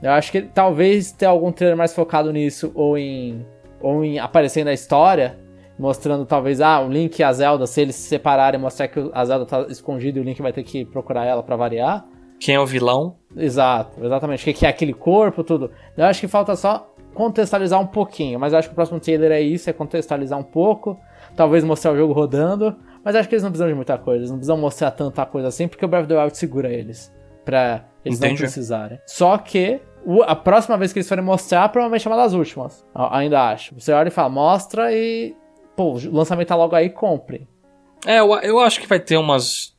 [0.00, 3.44] Eu acho que talvez ter algum trailer mais focado nisso, ou em,
[3.80, 5.36] ou em aparecer na história,
[5.76, 9.24] mostrando talvez, ah, o Link e a Zelda, se eles se separarem, mostrar que a
[9.24, 12.04] Zelda tá escondida e o Link vai ter que procurar ela para variar.
[12.44, 13.16] Quem é o vilão?
[13.34, 14.50] Exato, exatamente.
[14.50, 15.70] O que é aquele corpo, tudo.
[15.96, 19.32] Eu acho que falta só contextualizar um pouquinho, mas eu acho que o próximo trailer
[19.32, 21.00] é isso, é contextualizar um pouco,
[21.34, 24.30] talvez mostrar o jogo rodando, mas acho que eles não precisam de muita coisa, eles
[24.30, 27.10] não precisam mostrar tanta coisa assim, porque o Breath of the Wild segura eles,
[27.46, 28.34] pra eles Entendi.
[28.34, 29.00] não precisarem.
[29.06, 29.80] Só que
[30.26, 33.74] a próxima vez que eles forem mostrar, provavelmente é uma das últimas, ainda acho.
[33.80, 35.34] Você olha e fala, mostra e,
[35.74, 37.48] pô, o lançamento tá logo aí, compre.
[38.04, 39.73] É, eu, eu acho que vai ter umas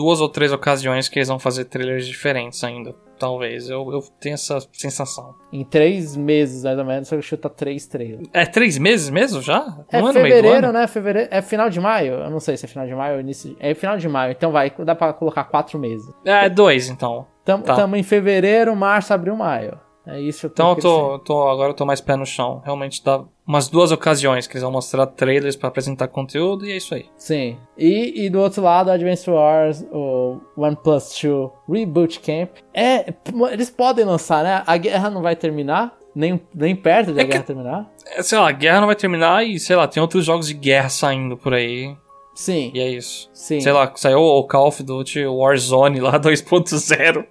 [0.00, 2.94] duas ou três ocasiões que eles vão fazer trailers diferentes ainda.
[3.18, 3.68] Talvez.
[3.68, 5.34] Eu, eu tenho essa sensação.
[5.52, 8.26] Em três meses, mais ou menos, você chuta três trailers.
[8.32, 9.76] É três meses mesmo já?
[9.92, 10.86] É Não fevereiro, né?
[10.86, 11.28] Fevereiro.
[11.30, 12.14] É final de maio?
[12.14, 13.54] Eu não sei se é final de maio ou início.
[13.60, 14.32] É final de maio.
[14.32, 16.10] Então vai, dá pra colocar quatro meses.
[16.24, 17.26] É, dois então.
[17.44, 17.76] Tamo, tá.
[17.76, 19.78] tamo em fevereiro, março, abril, maio.
[20.10, 20.46] É isso.
[20.46, 22.60] Então eu tô, tô, agora eu tô mais pé no chão.
[22.64, 26.76] Realmente tá umas duas ocasiões que eles vão mostrar trailers para apresentar conteúdo e é
[26.76, 27.06] isso aí.
[27.16, 27.56] Sim.
[27.78, 32.50] E, e do outro lado, Advance Wars, o OnePlus 2 Reboot Camp.
[32.74, 33.12] É,
[33.52, 34.62] eles podem lançar, né?
[34.66, 35.98] A guerra não vai terminar.
[36.12, 37.90] Nem, nem perto da é guerra que, terminar.
[38.04, 40.54] É, sei lá, a guerra não vai terminar e, sei lá, tem outros jogos de
[40.54, 41.96] guerra saindo por aí.
[42.34, 42.70] Sim.
[42.74, 43.28] E é isso.
[43.32, 43.60] Sim.
[43.60, 47.26] Sei lá, saiu o Call of Duty Warzone lá 2.0.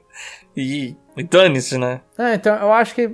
[0.56, 2.02] E, e dane-se, né?
[2.18, 3.10] É, então eu acho que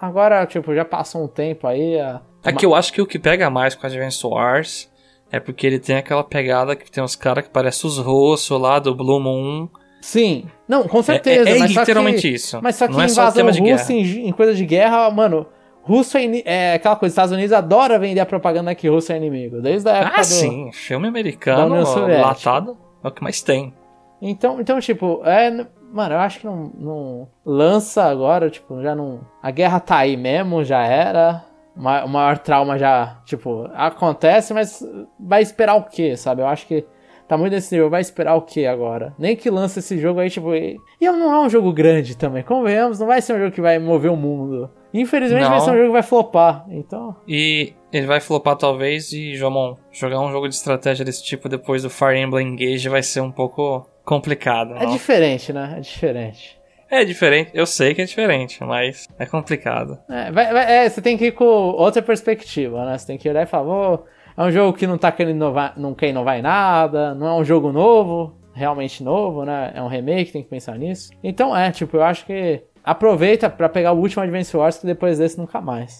[0.00, 2.00] agora, tipo, já passou um tempo aí.
[2.00, 4.90] A é que eu acho que o que pega mais com Advance Wars
[5.30, 8.78] é porque ele tem aquela pegada que tem uns caras que parecem os rossos lá
[8.78, 9.68] do Blue Moon.
[10.00, 10.46] Sim.
[10.66, 11.48] Não, com certeza.
[11.48, 12.58] É, é, é literalmente que, isso.
[12.62, 15.46] Mas só que Não invasão é só russa em, em coisa de guerra, mano,
[15.82, 19.60] russo é, é, aquela coisa, Estados Unidos adora vender a propaganda que russo é inimigo,
[19.60, 20.26] desde a época ah, do...
[20.26, 21.82] sim, filme americano,
[22.20, 23.74] latado, é o que mais tem.
[24.22, 29.20] Então, então tipo, é, mano, eu acho que não, não lança agora, tipo, já não...
[29.42, 31.44] A guerra tá aí mesmo, já era,
[31.76, 34.82] o maior trauma já, tipo, acontece, mas
[35.18, 36.42] vai esperar o quê, sabe?
[36.42, 36.84] Eu acho que
[37.26, 39.14] tá muito nesse nível, vai esperar o quê agora?
[39.18, 40.52] Nem que lance esse jogo aí, tipo.
[40.54, 43.78] E não é um jogo grande também, convenhamos, não vai ser um jogo que vai
[43.78, 44.70] mover o mundo.
[44.92, 45.50] Infelizmente não.
[45.50, 47.14] vai ser um jogo que vai flopar, então.
[47.26, 51.82] E ele vai flopar talvez, e, Jomon, jogar um jogo de estratégia desse tipo depois
[51.82, 54.74] do Fire Emblem Engage vai ser um pouco complicado.
[54.76, 55.74] É diferente, né?
[55.76, 56.58] É diferente.
[56.90, 59.96] É diferente, eu sei que é diferente, mas é complicado.
[60.08, 62.98] É, vai, vai, é, você tem que ir com outra perspectiva, né?
[62.98, 64.00] Você tem que olhar e falar,
[64.36, 67.34] é um jogo que não tá querendo inovar, não quer inovar em nada, não é
[67.34, 69.70] um jogo novo, realmente novo, né?
[69.72, 71.12] É um remake, tem que pensar nisso.
[71.22, 75.18] Então é, tipo, eu acho que aproveita para pegar o último Advance Wars que depois
[75.18, 75.98] desse nunca mais.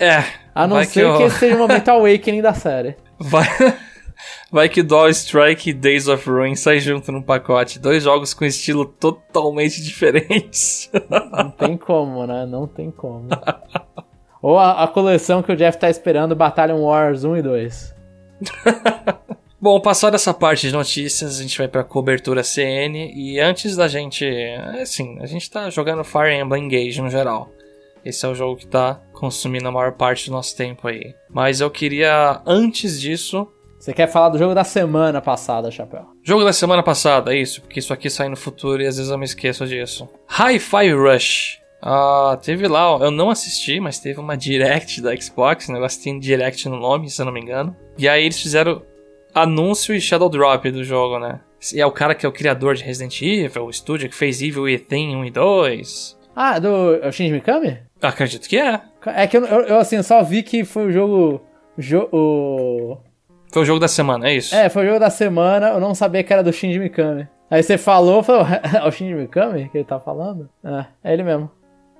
[0.00, 0.24] É.
[0.52, 1.16] A não ser que, eu...
[1.16, 2.96] que esse seja o momento Awakening da série.
[3.20, 3.46] Vai.
[4.50, 7.78] Vai que Doll Strike e Days of Ruin sai junto num pacote.
[7.78, 10.90] Dois jogos com estilo totalmente diferentes.
[11.30, 12.46] Não tem como, né?
[12.46, 13.28] Não tem como.
[14.42, 17.94] Ou a, a coleção que o Jeff tá esperando, Battalion Wars 1 e 2.
[19.60, 23.12] Bom, passada essa parte de notícias, a gente vai pra cobertura CN.
[23.14, 24.26] E antes da gente.
[24.80, 27.50] Assim, a gente tá jogando Fire Emblem Engage no geral.
[28.02, 31.14] Esse é o jogo que tá consumindo a maior parte do nosso tempo aí.
[31.28, 33.46] Mas eu queria, antes disso,
[33.80, 36.04] você quer falar do jogo da semana passada, Chapéu?
[36.22, 39.16] Jogo da semana passada, isso, porque isso aqui sai no futuro e às vezes eu
[39.16, 40.06] me esqueço disso.
[40.28, 41.58] Hi-Fi Rush.
[41.82, 46.20] Uh, teve lá, eu não assisti, mas teve uma direct da Xbox, o negócio tem
[46.20, 47.74] direct no nome, se eu não me engano.
[47.96, 48.82] E aí eles fizeram
[49.34, 51.40] anúncio e shadow drop do jogo, né?
[51.74, 54.42] E é o cara que é o criador de Resident Evil, o estúdio que fez
[54.42, 56.18] Evil Within 1 e 2.
[56.36, 57.78] Ah, do é Shinji Mikami?
[58.02, 58.78] Acredito que é.
[59.06, 61.40] É que eu, eu, eu assim, só vi que foi o jogo...
[61.78, 62.98] Jo, o...
[63.52, 64.54] Foi o jogo da semana, é isso?
[64.54, 67.28] É, foi o jogo da semana, eu não sabia que era do Shinji Mikami.
[67.50, 70.48] Aí você falou, falou, é o Shinji Mikami que ele tá falando?
[70.64, 71.50] É, é ele mesmo.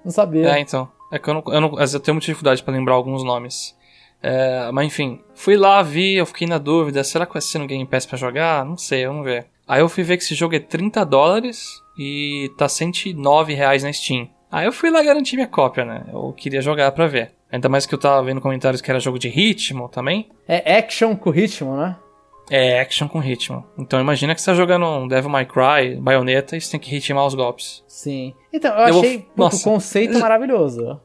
[0.05, 0.49] Não sabia.
[0.49, 0.89] É, então.
[1.13, 3.77] É que eu não, eu, não, eu tenho muita dificuldade para lembrar alguns nomes.
[4.23, 7.67] É, mas enfim, fui lá, vi, eu fiquei na dúvida, será que vai ser no
[7.67, 8.65] Game Pass pra jogar?
[8.65, 9.47] Não sei, vamos ver.
[9.67, 11.65] Aí eu fui ver que esse jogo é 30 dólares
[11.99, 14.29] e tá 109 reais na Steam.
[14.51, 16.05] Aí eu fui lá garantir minha cópia, né?
[16.13, 17.33] Eu queria jogar pra ver.
[17.53, 20.29] Ainda mais que eu tava vendo comentários que era jogo de ritmo também.
[20.47, 21.97] É action com ritmo, né?
[22.51, 23.65] É action com ritmo.
[23.79, 26.91] Então imagina que você tá jogando um Devil May Cry, baioneta, e você tem que
[26.91, 27.85] ritmar os golpes.
[27.87, 28.35] Sim.
[28.53, 29.47] Então, eu, eu achei vou...
[29.47, 29.57] Nossa.
[29.57, 31.01] o conceito maravilhoso.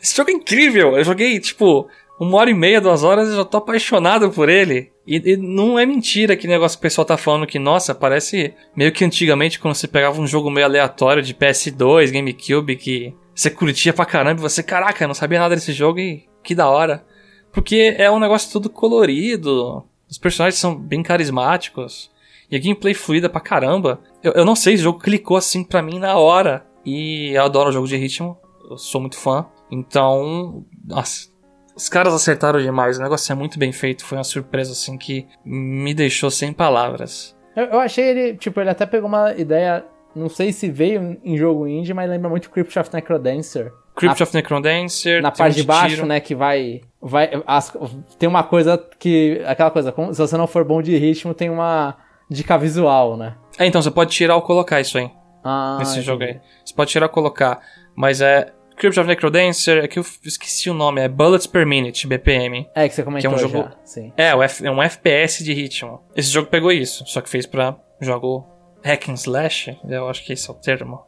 [0.00, 0.96] Esse jogo é incrível.
[0.96, 4.92] Eu joguei, tipo, uma hora e meia, duas horas e já tô apaixonado por ele.
[5.06, 8.54] E, e, não é mentira que negócio que o pessoal tá falando que, nossa, parece
[8.76, 13.50] meio que antigamente quando você pegava um jogo meio aleatório de PS2, GameCube, que você
[13.50, 17.04] curtia pra caramba você, caraca, não sabia nada desse jogo e que da hora.
[17.52, 22.10] Porque é um negócio tudo colorido, os personagens são bem carismáticos,
[22.50, 24.00] e a gameplay fluida pra caramba.
[24.22, 26.66] Eu, eu não sei, o jogo clicou assim pra mim na hora.
[26.84, 28.38] E eu adoro jogo de ritmo,
[28.70, 29.46] eu sou muito fã.
[29.70, 31.28] Então, nossa,
[31.74, 35.26] os caras acertaram demais, o negócio é muito bem feito, foi uma surpresa assim que
[35.44, 37.34] me deixou sem palavras.
[37.56, 39.84] Eu achei ele, tipo, ele até pegou uma ideia,
[40.14, 43.72] não sei se veio em jogo indie, mas lembra muito Crypt of Necrodancer.
[43.94, 45.22] Crypt of Necrodancer.
[45.22, 46.06] Na parte de baixo, tiro.
[46.06, 46.80] né, que vai.
[47.00, 47.72] vai as,
[48.18, 49.42] tem uma coisa que.
[49.46, 51.96] Aquela coisa, se você não for bom de ritmo, tem uma
[52.28, 53.34] dica visual, né?
[53.58, 55.10] É, então você pode tirar ou colocar isso aí.
[55.42, 56.06] Ah, nesse entendi.
[56.06, 56.40] jogo aí.
[56.64, 57.60] Você pode tirar ou colocar.
[57.94, 58.52] Mas é.
[58.76, 62.68] Crypt of Necrodancer, é que eu esqueci o nome, é Bullets Per Minute, BPM.
[62.74, 64.12] É, que você comentou que é um jogo, já, sim.
[64.16, 66.02] É, é um FPS de ritmo.
[66.16, 68.44] Esse jogo pegou isso, só que fez pra jogo
[68.84, 71.04] hack and slash, eu acho que esse é o termo.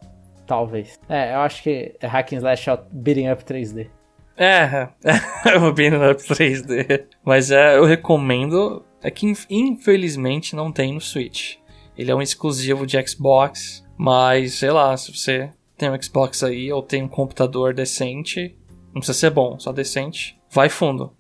[0.47, 0.99] Talvez.
[1.09, 3.89] É, eu acho que é hack and slash é beating up 3D.
[4.37, 4.89] É,
[5.45, 7.07] é o beating up 3D.
[7.25, 11.57] Mas é, eu recomendo, é que infelizmente não tem no Switch.
[11.97, 16.73] Ele é um exclusivo de Xbox, mas sei lá, se você tem um Xbox aí
[16.73, 21.13] ou tem um computador decente, não precisa ser bom, só decente, vai fundo.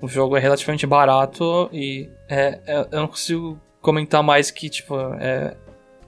[0.00, 4.94] O jogo é relativamente barato e é, é, eu não consigo comentar mais que, tipo,
[5.18, 5.56] é,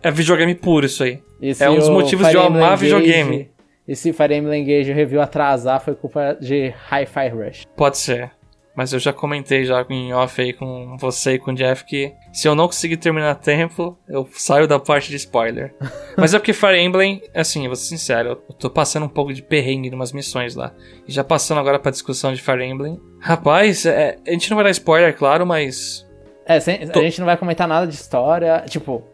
[0.03, 1.23] é videogame puro isso aí.
[1.41, 3.51] Esse é um dos motivos Fire de eu amar Engage, videogame.
[3.87, 7.67] Esse Fire Emblem Engage review atrasar foi culpa de Hi-Fi Rush.
[7.77, 8.31] Pode ser.
[8.75, 12.13] Mas eu já comentei já em off aí com você e com o Jeff que
[12.33, 15.75] se eu não conseguir terminar a tempo, eu saio da parte de spoiler.
[16.17, 19.43] Mas é porque Fire Emblem, assim, vou ser sincero, eu tô passando um pouco de
[19.43, 20.73] perrengue em umas missões lá.
[21.07, 22.99] E já passando agora pra discussão de Fire Emblem.
[23.21, 26.09] Rapaz, é, a gente não vai dar spoiler, claro, mas.
[26.47, 28.65] É, sem, a gente não vai comentar nada de história.
[28.69, 29.05] Tipo,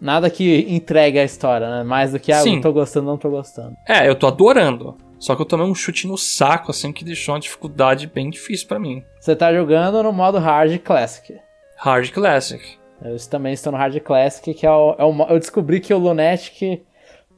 [0.00, 1.82] nada que entregue a história, né?
[1.82, 2.56] Mais do que, ah, Sim.
[2.56, 3.76] eu tô gostando, não tô gostando.
[3.86, 4.96] É, eu tô adorando.
[5.18, 8.68] Só que eu tomei um chute no saco, assim, que deixou uma dificuldade bem difícil
[8.68, 9.02] para mim.
[9.18, 11.36] Você tá jogando no modo Hard Classic.
[11.76, 12.78] Hard Classic.
[13.02, 15.98] Eu também estou no Hard Classic, que é o, é o eu descobri que o
[15.98, 16.84] Lunatic,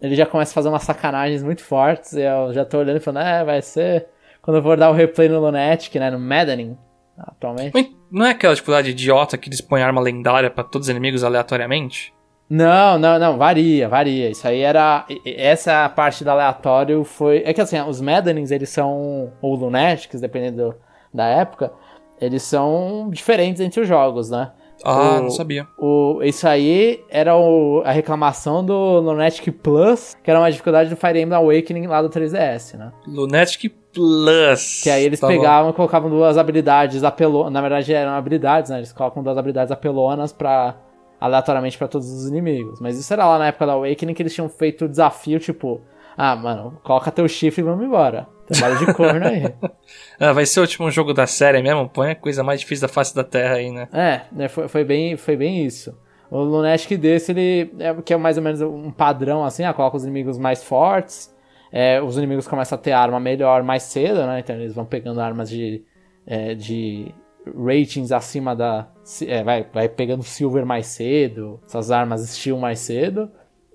[0.00, 3.00] ele já começa a fazer umas sacanagens muito fortes, e eu já tô olhando e
[3.00, 4.06] falando, é, vai ser...
[4.42, 6.76] Quando eu for dar o replay no Lunatic, né, no Maddening,
[7.18, 7.72] atualmente.
[7.74, 11.22] Mas não é aquela dificuldade idiota que eles põem arma lendária para todos os inimigos
[11.22, 12.12] aleatoriamente?
[12.50, 14.28] Não, não, não, varia, varia.
[14.28, 15.06] Isso aí era.
[15.24, 17.44] Essa parte do aleatório foi.
[17.46, 19.32] É que assim, os Maddenings, eles são.
[19.40, 20.74] Ou Lunatics, dependendo
[21.14, 21.72] da época,
[22.20, 24.50] eles são diferentes entre os jogos, né?
[24.82, 25.66] Ah, o, não sabia.
[25.78, 30.96] O, isso aí era o, a reclamação do Lunatic Plus, que era uma dificuldade do
[30.96, 32.90] Fire Emblem Awakening lá do 3DS, né?
[33.06, 34.80] Lunatic Plus.
[34.82, 35.70] Que aí eles tá pegavam bom.
[35.70, 37.52] e colocavam duas habilidades apelonas.
[37.52, 38.78] Na verdade eram habilidades, né?
[38.78, 40.76] Eles colocam duas habilidades apelonas pra
[41.20, 42.80] aleatoriamente para todos os inimigos.
[42.80, 45.80] Mas isso era lá na época da Awakening que eles tinham feito o desafio, tipo,
[46.16, 48.26] ah, mano, coloca teu chifre e vamos embora.
[48.46, 49.44] Trabalho de corno aí.
[50.18, 51.88] ah, vai ser o último jogo da série mesmo?
[51.88, 53.88] Põe a coisa mais difícil da face da Terra aí, né?
[53.92, 55.96] É, né, foi, foi, bem, foi bem isso.
[56.30, 59.96] O Lunatic desse, ele é, que é mais ou menos um padrão, assim, ah, coloca
[59.96, 61.34] os inimigos mais fortes,
[61.72, 64.40] é, os inimigos começam a ter arma melhor mais cedo, né?
[64.40, 65.82] Então eles vão pegando armas de,
[66.26, 67.14] é, de
[67.46, 68.88] ratings acima da.
[69.26, 73.30] É, vai, vai pegando silver mais cedo, essas armas steel mais cedo.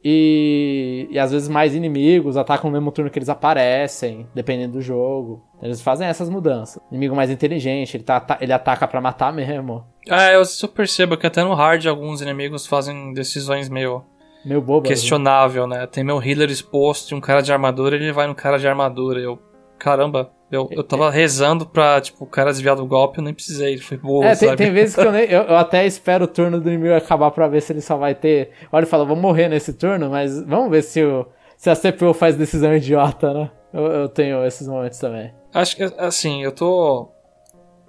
[0.08, 4.82] E, e às vezes mais inimigos atacam no mesmo turno que eles aparecem, dependendo do
[4.82, 5.44] jogo.
[5.60, 6.80] Eles fazem essas mudanças.
[6.92, 9.84] Inimigo mais inteligente, ele, tá, ele ataca para matar mesmo.
[10.08, 14.04] É, eu só percebo que até no hard alguns inimigos fazem decisões meio
[14.46, 14.84] Meio bobo.
[14.84, 14.90] Né?
[14.90, 15.88] questionável, né?
[15.88, 19.20] Tem meu healer exposto e um cara de armadura, ele vai no cara de armadura.
[19.20, 19.40] Eu,
[19.80, 23.78] caramba, eu, eu tava rezando pra, tipo, o cara desviar do golpe, eu nem precisei,
[23.78, 26.60] foi boa, é, tem, tem, vezes que eu, nem, eu, eu, até espero o turno
[26.62, 28.52] do inimigo acabar pra ver se ele só vai ter...
[28.72, 31.26] Olha, ele fala, vou morrer nesse turno, mas vamos ver se, o,
[31.58, 33.52] se a CPU faz decisão idiota, né?
[33.74, 35.34] Eu, eu tenho esses momentos também.
[35.54, 37.12] Acho que, assim, eu tô...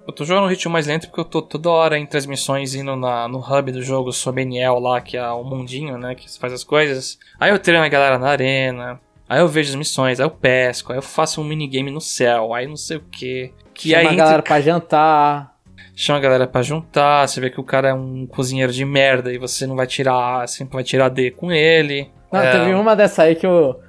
[0.07, 2.95] Eu tô jogando no ritmo mais lento porque eu tô toda hora em transmissões indo
[2.95, 6.53] na, no hub do jogo sobre Eniel lá, que é o mundinho, né, que faz
[6.53, 7.19] as coisas.
[7.37, 10.91] Aí eu treino a galera na arena, Aí eu vejo as missões, aí eu pesco,
[10.91, 13.53] aí eu faço um minigame no céu, aí não sei o que.
[13.73, 15.57] Que Chama aí a galera pra jantar.
[15.95, 19.33] Chama a galera pra juntar, você vê que o cara é um cozinheiro de merda
[19.33, 22.09] e você não vai tirar, sempre vai tirar D com ele.
[22.31, 22.51] Não, é...
[22.51, 23.79] teve uma dessa aí que eu.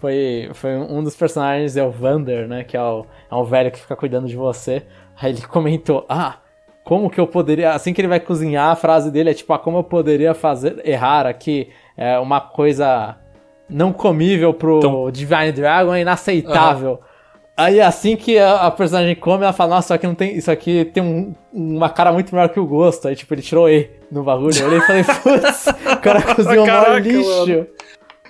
[0.00, 2.62] Foi, foi um dos personagens, é o Vander, né?
[2.62, 4.82] Que é o, é um velho que fica cuidando de você.
[5.20, 6.36] Aí ele comentou: Ah,
[6.84, 7.72] como que eu poderia.
[7.72, 10.80] Assim que ele vai cozinhar, a frase dele é tipo: Ah, como eu poderia fazer
[10.84, 11.68] errar aqui?
[11.96, 13.16] É uma coisa
[13.68, 15.10] não comível pro então...
[15.10, 16.92] Divine Dragon é inaceitável.
[16.92, 16.98] Uhum.
[17.56, 20.36] Aí assim que a, a, personagem come, ela fala, nossa, isso aqui não tem.
[20.36, 23.08] Isso aqui tem um, uma cara muito maior que o gosto.
[23.08, 24.54] Aí, tipo, ele tirou E no bagulho.
[24.58, 27.66] Eu olhei e falei, putz, o cara cozinhou maior lixo.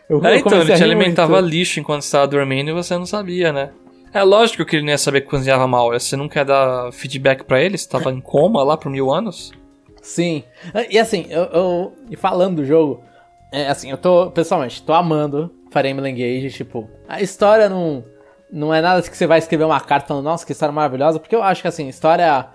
[0.09, 1.49] Eu, é, então, ele te alimentava muito.
[1.49, 3.71] lixo enquanto você estava dormindo e você não sabia, né?
[4.15, 5.91] É lógico que ele não ia saber que cozinhava mal.
[5.91, 7.77] Você não quer dar feedback para ele?
[7.77, 9.53] Você tava em coma lá por mil anos?
[10.01, 10.45] Sim.
[10.89, 13.03] E assim, eu, eu, e falando do jogo,
[13.53, 18.05] é, assim, eu tô, pessoalmente, tô amando Fire Emblem Engage, tipo, a história não,
[18.51, 21.35] não é nada que você vai escrever uma carta falando, nossa, que história maravilhosa, porque
[21.35, 22.49] eu acho que, assim, história...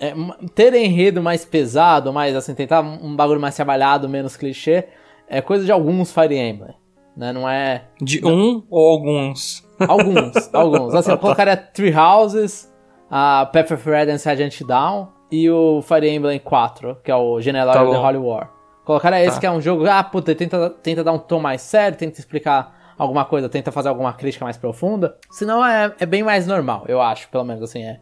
[0.00, 0.14] É,
[0.54, 4.84] ter enredo mais pesado, mais, assim, tentar um bagulho mais trabalhado, menos clichê,
[5.28, 6.74] é coisa de alguns Fire Emblem,
[7.16, 7.86] né, não é...
[8.00, 9.66] De um ou alguns?
[9.86, 10.92] Alguns, alguns.
[10.92, 12.68] Assim, eu colocaria Three Houses,
[13.08, 17.40] a Path of Red and Sergeant Down e o Fire Emblem 4, que é o
[17.40, 18.57] General tá of the Holy War.
[18.88, 19.40] Colocaram esse tá.
[19.40, 22.94] que é um jogo, ah, puta, tenta, tenta dar um tom mais sério, tenta explicar
[22.96, 25.18] alguma coisa, tenta fazer alguma crítica mais profunda.
[25.30, 28.00] Senão é, é bem mais normal, eu acho, pelo menos assim, é.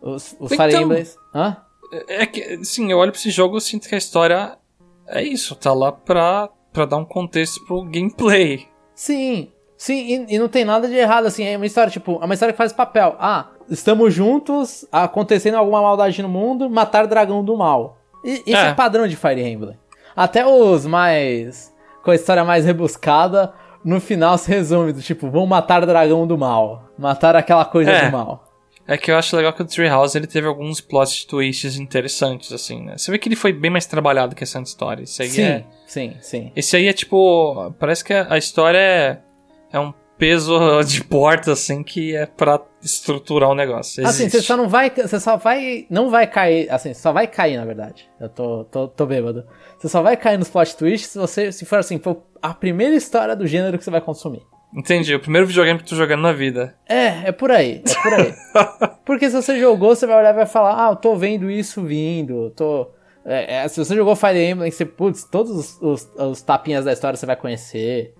[0.00, 0.90] Os, os então.
[1.34, 1.56] Hã?
[2.06, 4.56] É que, sim, eu olho pra esse jogo e sinto que a história
[5.08, 8.64] é isso, tá lá pra, pra dar um contexto pro gameplay.
[8.94, 12.24] Sim, sim, e, e, não tem nada de errado, assim, é uma história, tipo, é
[12.24, 13.16] uma história que faz papel.
[13.18, 17.98] Ah, estamos juntos, acontecendo alguma maldade no mundo, matar dragão do mal.
[18.22, 18.68] E, isso é.
[18.68, 19.76] é padrão de Fire Emblem.
[20.18, 21.72] Até os mais.
[22.02, 23.52] com a história mais rebuscada,
[23.84, 26.90] no final se resume do tipo, vão matar o dragão do mal.
[26.98, 28.06] Matar aquela coisa é.
[28.06, 28.44] do mal.
[28.84, 32.82] É que eu acho legal que o Treehouse ele teve alguns plot twists interessantes, assim,
[32.82, 32.96] né?
[32.96, 35.04] Você vê que ele foi bem mais trabalhado que essa história.
[35.04, 35.64] Esse aí sim, é...
[35.86, 36.52] sim, sim.
[36.56, 37.72] Esse aí é tipo.
[37.78, 39.18] Parece que a história é,
[39.70, 44.02] é um peso de porta, assim, que é pra estruturar o um negócio.
[44.02, 44.24] Existe.
[44.24, 44.90] Assim, você só não vai.
[44.90, 45.86] Você só vai.
[45.88, 46.70] Não vai cair.
[46.70, 48.08] Assim, só vai cair, na verdade.
[48.20, 49.46] Eu tô, tô, tô bêbado.
[49.78, 51.52] Você só vai cair nos plot twists se você.
[51.52, 54.42] Se for assim, for a primeira história do gênero que você vai consumir.
[54.76, 56.74] Entendi, o primeiro videogame que tu jogando na vida.
[56.86, 58.34] É, é por aí, é por aí.
[59.04, 61.82] Porque se você jogou, você vai olhar e vai falar, ah, eu tô vendo isso
[61.82, 62.90] vindo, tô.
[63.24, 66.92] É, é, se você jogou Fire Emblem, você, putz, todos os, os, os tapinhas da
[66.92, 68.14] história você vai conhecer.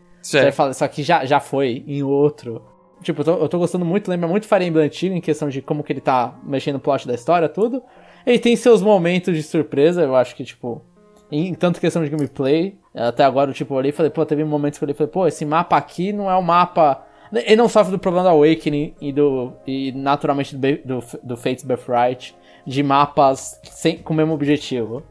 [0.70, 2.62] Isso aqui já, já foi em outro.
[3.02, 5.62] Tipo, eu tô, eu tô gostando muito, lembra muito Fire Emblem antigo em questão de
[5.62, 7.82] como que ele tá mexendo no plot da história, tudo.
[8.26, 10.82] Ele tem seus momentos de surpresa, eu acho que, tipo,
[11.30, 14.78] em tanto questão de gameplay, até agora, tipo, eu olhei e falei, pô, teve momentos
[14.78, 17.04] que eu olhei e falei, pô, esse mapa aqui não é o um mapa.
[17.32, 19.52] Ele não sofre do problema do Awakening e do.
[19.66, 22.34] e naturalmente do, do, do Fates Birthright,
[22.66, 25.02] de mapas sem, com o mesmo objetivo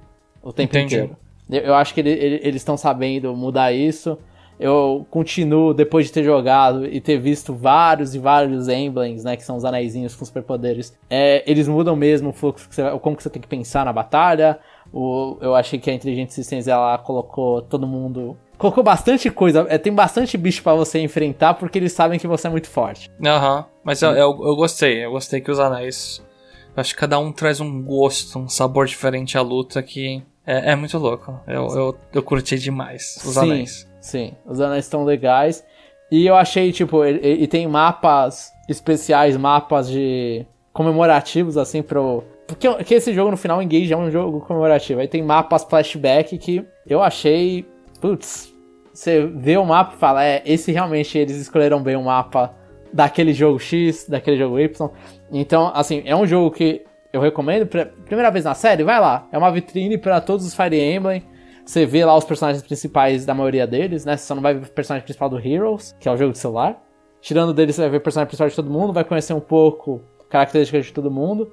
[0.42, 0.96] o tempo Entendi.
[0.96, 1.18] inteiro.
[1.50, 4.18] Eu, eu acho que ele, ele, eles estão sabendo mudar isso
[4.60, 9.44] eu continuo, depois de ter jogado e ter visto vários e vários emblems, né, que
[9.44, 13.24] são os anéisinhos com superpoderes, é, eles mudam mesmo o fluxo, que você, como que
[13.24, 14.60] você tem que pensar na batalha.
[14.92, 18.38] O, eu achei que a Intelligent Systems, ela colocou todo mundo...
[18.58, 22.48] Colocou bastante coisa, é, tem bastante bicho para você enfrentar, porque eles sabem que você
[22.48, 23.12] é muito forte.
[23.24, 26.26] Aham, uhum, mas eu, eu, eu gostei, eu gostei que os anéis...
[26.76, 30.76] Acho que cada um traz um gosto, um sabor diferente à luta que é, é
[30.76, 31.40] muito louco.
[31.48, 33.40] Eu, eu, eu curti demais os Sim.
[33.40, 33.87] anéis.
[34.00, 35.66] Sim, os anéis estão legais.
[36.12, 42.24] E eu achei, tipo, e, tem mapas especiais, mapas de comemorativos, assim, pro.
[42.48, 45.02] Porque, porque esse jogo no final, Engage, é um jogo comemorativo.
[45.02, 47.66] Aí tem mapas flashback que eu achei.
[48.00, 48.54] Putz,
[48.94, 52.54] você vê o mapa e fala, é, esse realmente eles escolheram bem o mapa
[52.94, 54.90] daquele jogo X, daquele jogo Y.
[55.32, 57.68] Então, assim, é um jogo que eu recomendo.
[57.68, 59.28] Pra, primeira vez na série, vai lá.
[59.32, 61.24] É uma vitrine para todos os Fire Emblem.
[61.68, 64.16] Você vê lá os personagens principais da maioria deles, né?
[64.16, 66.38] Você só não vai ver o personagem principal do Heroes, que é o jogo de
[66.38, 66.82] celular.
[67.20, 70.02] Tirando dele, você vai ver o personagem principal de todo mundo, vai conhecer um pouco
[70.30, 71.52] características de todo mundo.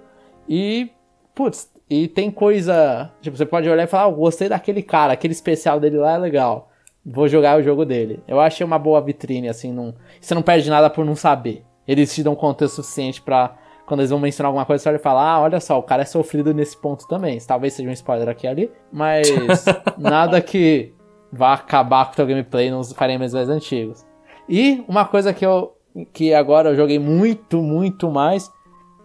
[0.49, 0.89] E,
[1.35, 3.11] putz, e tem coisa.
[3.21, 6.19] Tipo, você pode olhar e falar, ah, gostei daquele cara, aquele especial dele lá é
[6.19, 6.71] legal.
[7.05, 8.23] vou jogar o jogo dele.
[8.29, 11.65] Eu achei uma boa vitrine, assim, não, você não perde nada por não saber.
[11.89, 13.57] Eles te dão contexto suficiente para
[13.87, 16.03] quando eles vão mencionar alguma coisa, você olha e fala, ah, olha só, o cara
[16.03, 17.39] é sofrido nesse ponto também.
[17.39, 19.64] Talvez seja um spoiler aqui e ali, mas
[19.99, 20.93] nada que
[21.32, 24.07] vá acabar com o teu gameplay nos Fire Emblems mais antigos.
[24.49, 25.72] E uma coisa que eu
[26.12, 28.51] que agora eu joguei muito, muito mais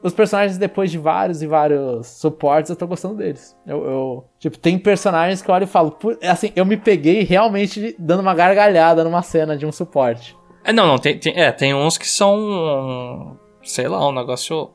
[0.01, 3.55] os personagens, depois de vários e vários suportes, eu tô gostando deles.
[3.67, 7.95] Eu, eu, tipo, tem personagens que eu olho e falo, assim, eu me peguei realmente
[7.99, 10.37] dando uma gargalhada numa cena de um suporte.
[10.63, 14.71] É, não, não, tem, tem, é, tem uns que são, sei lá, um negócio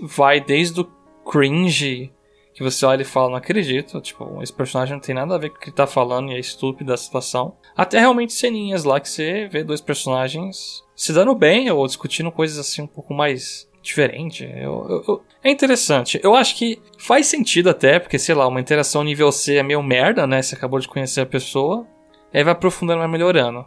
[0.00, 0.88] vai desde o
[1.30, 2.12] cringe,
[2.54, 5.50] que você olha e fala, não acredito, tipo, esse personagem não tem nada a ver
[5.50, 8.98] com o que ele tá falando e é estúpido a situação, até realmente ceninhas lá
[8.98, 13.68] que você vê dois personagens se dando bem ou discutindo coisas assim um pouco mais
[13.80, 14.44] diferente.
[14.44, 16.18] Eu, eu, eu, é interessante.
[16.22, 19.82] Eu acho que faz sentido até, porque, sei lá, uma interação nível C é meio
[19.82, 20.42] merda, né?
[20.42, 21.86] Você acabou de conhecer a pessoa,
[22.34, 23.64] aí vai aprofundando, vai melhorando.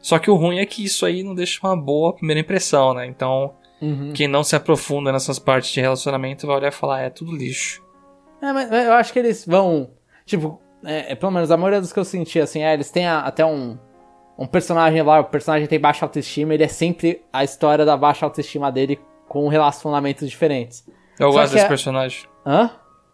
[0.00, 3.06] Só que o ruim é que isso aí não deixa uma boa primeira impressão, né?
[3.06, 4.12] Então, uhum.
[4.14, 7.82] quem não se aprofunda nessas partes de relacionamento vai olhar e falar, é tudo lixo.
[8.40, 9.90] É, mas eu acho que eles vão.
[10.24, 13.06] Tipo, é, é, pelo menos a maioria dos que eu senti, assim, é, eles têm
[13.06, 13.78] a, até um.
[14.38, 18.24] Um personagem lá, o personagem tem baixa autoestima, ele é sempre a história da baixa
[18.24, 20.84] autoestima dele com relacionamentos diferentes.
[21.20, 21.68] Eu Só gosto desse é...
[21.68, 22.26] personagem.
[22.44, 22.70] Hã?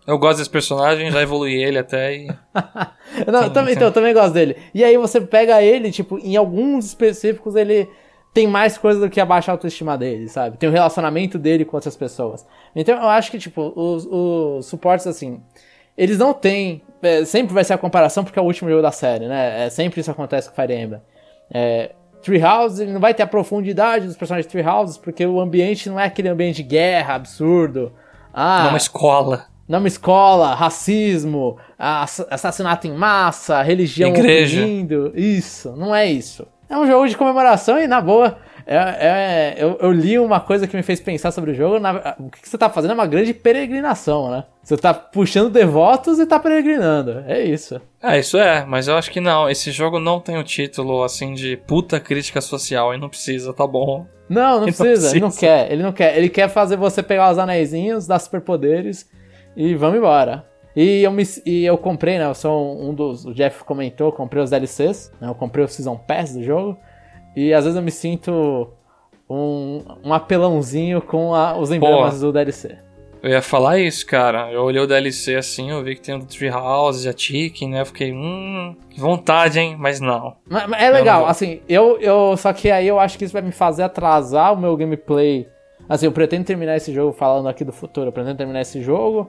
[0.07, 2.27] Eu gosto desse personagem, já evolui ele até e.
[3.31, 4.57] Não, eu também, então, eu também gosto dele.
[4.73, 7.87] E aí você pega ele, tipo, em alguns específicos ele
[8.39, 10.57] tem mais coisa do que a baixa autoestima dele, sabe?
[10.57, 12.47] Tem o relacionamento dele com outras pessoas.
[12.75, 15.43] Então eu acho que, tipo, os, os suportes, assim,
[15.97, 16.81] eles não têm.
[17.03, 19.67] É, sempre vai ser a comparação porque é o último jogo da série, né?
[19.67, 21.03] É, sempre isso acontece com Fire Emblem.
[21.51, 21.91] É,
[22.23, 25.99] Treehouse ele não vai ter a profundidade dos personagens de Treehouse, porque o ambiente não
[25.99, 27.93] é aquele ambiente de guerra absurdo.
[28.33, 29.47] Ah, não é uma escola.
[29.67, 34.61] Não é uma escola, racismo, assassinato em massa, religião Igreja.
[34.61, 35.13] oprimindo.
[35.17, 36.47] Isso, não é isso.
[36.69, 40.67] É um jogo de comemoração e, na boa, é, é, eu, eu, li uma coisa
[40.67, 41.81] que me fez pensar sobre o jogo.
[41.81, 44.45] Na, o que, você tá fazendo é uma grande peregrinação, né?
[44.63, 47.25] Você tá puxando devotos e tá peregrinando.
[47.27, 47.81] É isso.
[48.03, 49.49] É, isso é, mas eu acho que não.
[49.49, 53.67] Esse jogo não tem o título, assim, de puta crítica social e não precisa, tá
[53.67, 54.07] bom.
[54.29, 56.19] Não, não precisa, não precisa, ele não quer, ele não quer.
[56.19, 59.09] Ele quer fazer você pegar os anéisinhos, dar superpoderes
[59.57, 60.45] e vamos embora.
[60.81, 62.25] E eu, me, e eu comprei, né?
[62.25, 63.27] Eu sou um dos.
[63.27, 65.29] O Jeff comentou, comprei os DLCs, né?
[65.29, 66.79] Eu comprei o Season Pass do jogo.
[67.35, 68.69] E às vezes eu me sinto
[69.29, 72.79] um, um apelãozinho com a, os emblemas Pô, do DLC.
[73.21, 74.53] Eu ia falar isso, cara.
[74.53, 77.81] Eu olhei o DLC assim, eu vi que tem o Treehouse, a Chicken, né?
[77.81, 79.75] Eu fiquei, hum, que vontade, hein?
[79.77, 80.37] Mas não.
[80.49, 82.37] Mas, mas é legal, assim, eu, eu.
[82.37, 85.49] Só que aí eu acho que isso vai me fazer atrasar o meu gameplay.
[85.89, 88.07] Assim, eu pretendo terminar esse jogo falando aqui do futuro.
[88.07, 89.29] Eu pretendo terminar esse jogo.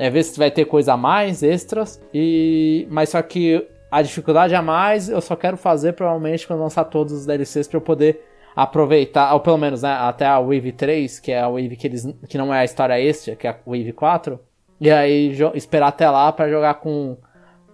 [0.00, 2.00] É, ver se vai ter coisa a mais, extras.
[2.12, 2.86] E.
[2.90, 7.12] Mas só que a dificuldade a mais eu só quero fazer provavelmente quando lançar todos
[7.12, 8.24] os DLCs para eu poder
[8.54, 12.06] aproveitar, ou pelo menos né, até a Wave 3, que é a Wave que, eles,
[12.28, 14.40] que não é a história extra, que é a Wave 4,
[14.80, 17.16] e aí esperar até lá para jogar com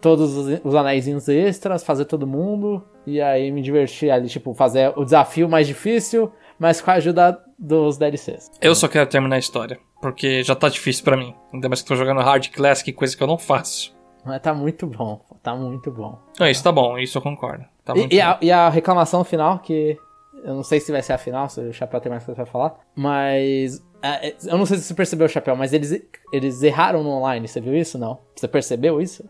[0.01, 4.93] todos os, os anéisinhos extras, fazer todo mundo, e aí me divertir ali, tipo, fazer
[4.97, 8.51] o desafio mais difícil, mas com a ajuda dos DLCs.
[8.61, 11.89] Eu só quero terminar a história, porque já tá difícil para mim, ainda mais que
[11.89, 13.95] tô jogando Hard Classic, coisa que eu não faço.
[14.25, 16.19] Mas tá muito bom, tá muito bom.
[16.39, 17.65] Não, isso tá bom, isso eu concordo.
[17.85, 19.97] Tá e, e, a, e, a, reclamação final, que
[20.45, 22.51] eu não sei se vai ser a final, se o Chapéu tem mais coisa pra
[22.51, 23.81] falar, mas.
[24.03, 27.47] É, é, eu não sei se você percebeu, Chapéu, mas eles, eles erraram no online,
[27.47, 27.97] você viu isso?
[27.97, 28.19] Não?
[28.35, 29.25] Você percebeu isso?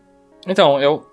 [0.47, 1.05] Então, eu,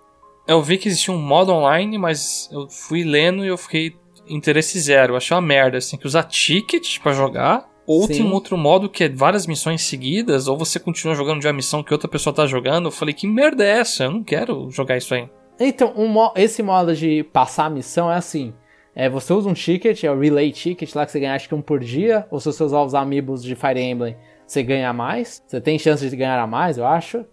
[0.49, 3.95] eu vi que existia um modo online, mas eu fui lendo e eu fiquei
[4.27, 5.13] interesse zero.
[5.13, 8.15] Eu achei uma merda, assim, que usar ticket para jogar ou Sim.
[8.15, 11.53] tem um outro modo que é várias missões seguidas, ou você continua jogando de uma
[11.53, 12.87] missão que outra pessoa tá jogando.
[12.87, 14.05] Eu falei, que merda é essa?
[14.05, 15.29] Eu não quero jogar isso aí.
[15.59, 18.53] Então, um, esse modo de passar a missão é assim.
[18.95, 21.55] É, você usa um ticket, é o Relay Ticket, lá que você ganha acho que
[21.55, 24.17] um por dia, ou se você usar os amiibos de Fire Emblem,
[24.47, 25.43] você ganha mais.
[25.47, 27.25] Você tem chance de ganhar a mais, eu acho.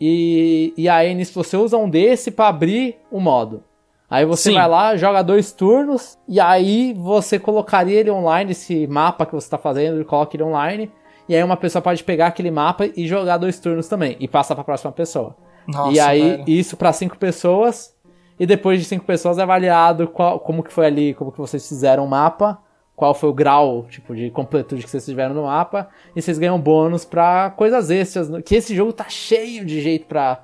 [0.00, 3.62] E, e aí, nisso, você usa um desse para abrir o modo.
[4.10, 4.56] Aí você Sim.
[4.56, 9.46] vai lá, joga dois turnos, e aí você colocaria ele online, esse mapa que você
[9.46, 10.90] está fazendo, coloca ele online,
[11.28, 14.56] e aí uma pessoa pode pegar aquele mapa e jogar dois turnos também, e passar
[14.56, 15.36] para a próxima pessoa.
[15.68, 16.44] Nossa, e aí, velho.
[16.48, 17.94] isso para cinco pessoas,
[18.36, 21.68] e depois de cinco pessoas é avaliado qual, como que foi ali, como que vocês
[21.68, 22.58] fizeram o mapa,
[22.96, 26.58] qual foi o grau, tipo, de completude que vocês tiveram no mapa, e vocês ganham
[26.60, 30.42] bônus para coisas extras, que esse jogo tá cheio de jeito para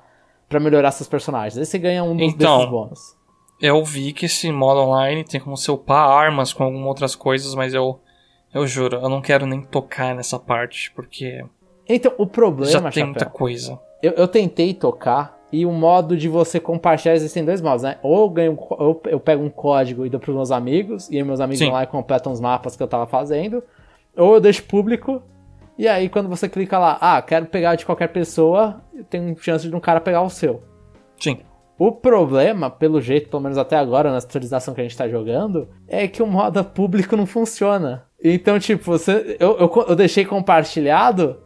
[0.61, 1.57] melhorar seus personagens.
[1.57, 3.16] Aí você ganha um dos, então, desses bônus
[3.61, 7.55] eu vi que esse modo online tem como se upar armas com algumas outras coisas,
[7.55, 7.99] mas eu
[8.53, 11.43] eu juro, eu não quero nem tocar nessa parte, porque
[11.87, 13.79] Então, o problema, já tem Chapéu, muita coisa.
[14.01, 17.97] Eu, eu tentei tocar E o modo de você compartilhar existem dois modos, né?
[18.03, 21.39] Ou eu, ganho, ou eu pego um código e dou pros meus amigos, e meus
[21.39, 21.65] amigos Sim.
[21.65, 23.63] vão lá e completam os mapas que eu tava fazendo.
[24.15, 25.21] Ou eu deixo público,
[25.77, 29.75] e aí quando você clica lá, ah, quero pegar de qualquer pessoa, tem chance de
[29.75, 30.61] um cara pegar o seu.
[31.19, 31.39] Sim.
[31.79, 35.69] O problema, pelo jeito, pelo menos até agora, na atualização que a gente tá jogando,
[35.87, 38.05] é que o modo público não funciona.
[38.23, 41.37] Então, tipo, você, eu, eu, eu deixei compartilhado,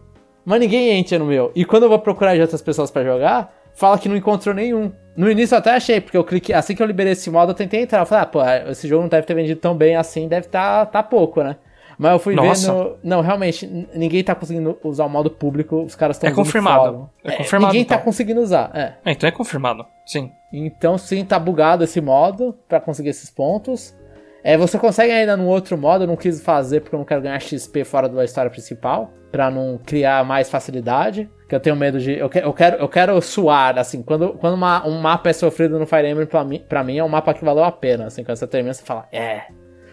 [0.46, 1.52] mas ninguém entra no meu.
[1.54, 4.92] E quando eu vou procurar de outras pessoas para jogar, fala que não encontrou nenhum.
[5.18, 7.56] No início eu até achei, porque eu cliquei, assim que eu liberei esse modo, eu
[7.56, 8.00] tentei entrar.
[8.00, 10.86] Eu falei, ah, pô, esse jogo não deve ter vendido tão bem assim, deve tá,
[10.86, 11.58] tá pouco, né?
[12.02, 12.74] Mas eu fui Nossa.
[12.74, 12.98] vendo.
[13.04, 17.08] Não, realmente, ninguém tá conseguindo usar o modo público, os caras estão É confirmado.
[17.24, 17.72] É, é confirmado.
[17.74, 17.98] Ninguém tá então.
[18.00, 18.72] tá conseguindo usar.
[18.74, 18.94] É.
[19.06, 19.12] é.
[19.12, 20.32] Então é confirmado, sim.
[20.51, 23.95] Então sim, tá bugado esse modo para conseguir esses pontos.
[24.43, 27.22] É, você consegue ainda num outro modo, eu não quis fazer porque eu não quero
[27.22, 31.30] ganhar XP fora da história principal, para não criar mais facilidade.
[31.47, 32.14] Que eu tenho medo de.
[32.14, 34.01] Eu, que, eu, quero, eu quero suar, assim.
[34.01, 37.03] Quando, quando uma, um mapa é sofrido no Fire Emblem, pra mim, pra mim é
[37.03, 38.05] um mapa que valeu a pena.
[38.05, 39.43] Assim, quando você termina, você fala, é,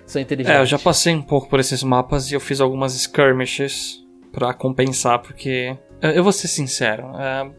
[0.06, 0.54] sou inteligente.
[0.54, 3.98] É, eu já passei um pouco por esses mapas e eu fiz algumas skirmishes
[4.32, 5.76] para compensar, porque.
[6.00, 7.50] Eu vou ser sincero, é,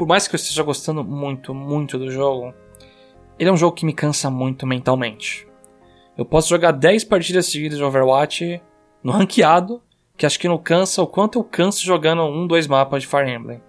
[0.00, 2.54] por mais que eu esteja gostando muito, muito do jogo,
[3.38, 5.46] ele é um jogo que me cansa muito mentalmente.
[6.16, 8.62] Eu posso jogar 10 partidas seguidas de Overwatch
[9.04, 9.82] no ranqueado,
[10.16, 13.30] que acho que não cansa o quanto eu canso jogando um, dois mapas de Fire
[13.30, 13.60] Emblem.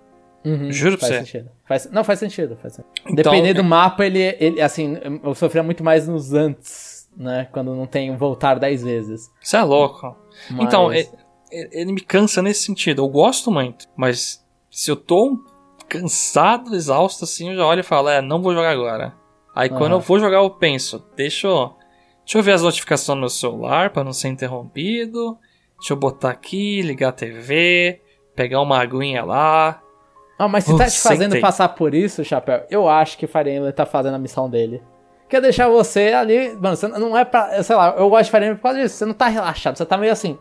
[0.46, 1.26] Uhum, Juro pra faz você.
[1.26, 1.52] Sentido.
[1.68, 2.56] Faz, não, faz sentido.
[2.56, 2.94] Faz sentido.
[3.02, 7.50] Então, Dependendo do mapa, ele, ele, assim, eu sofria muito mais nos antes, né?
[7.52, 9.30] Quando não tem voltar 10 vezes.
[9.42, 10.16] Você é louco.
[10.50, 10.66] Mas...
[10.66, 11.10] Então, ele,
[11.52, 13.02] ele, me cansa nesse sentido.
[13.02, 15.38] Eu gosto muito, mas se eu tô
[16.00, 19.14] cansado, exausto, assim, eu já olho e falo, é, não vou jogar agora.
[19.54, 19.78] Aí uhum.
[19.78, 21.76] quando eu vou jogar, eu penso, deixa eu
[22.26, 25.38] Deixa eu ver as notificações no meu celular para não ser interrompido.
[25.78, 28.00] Deixa eu botar aqui, ligar a TV,
[28.36, 29.82] pegar uma aguinha lá.
[30.38, 31.42] Ah, mas se uh, tá te fazendo sentei.
[31.42, 34.82] passar por isso, Chapéu, eu acho que Fire Emblem tá fazendo a missão dele.
[35.28, 36.56] Quer deixar você ali.
[36.56, 37.62] Mano, você não é pra.
[37.64, 38.96] Sei lá, eu gosto de Fire Emblem por causa disso.
[38.96, 40.38] Você não tá relaxado, você tá meio assim.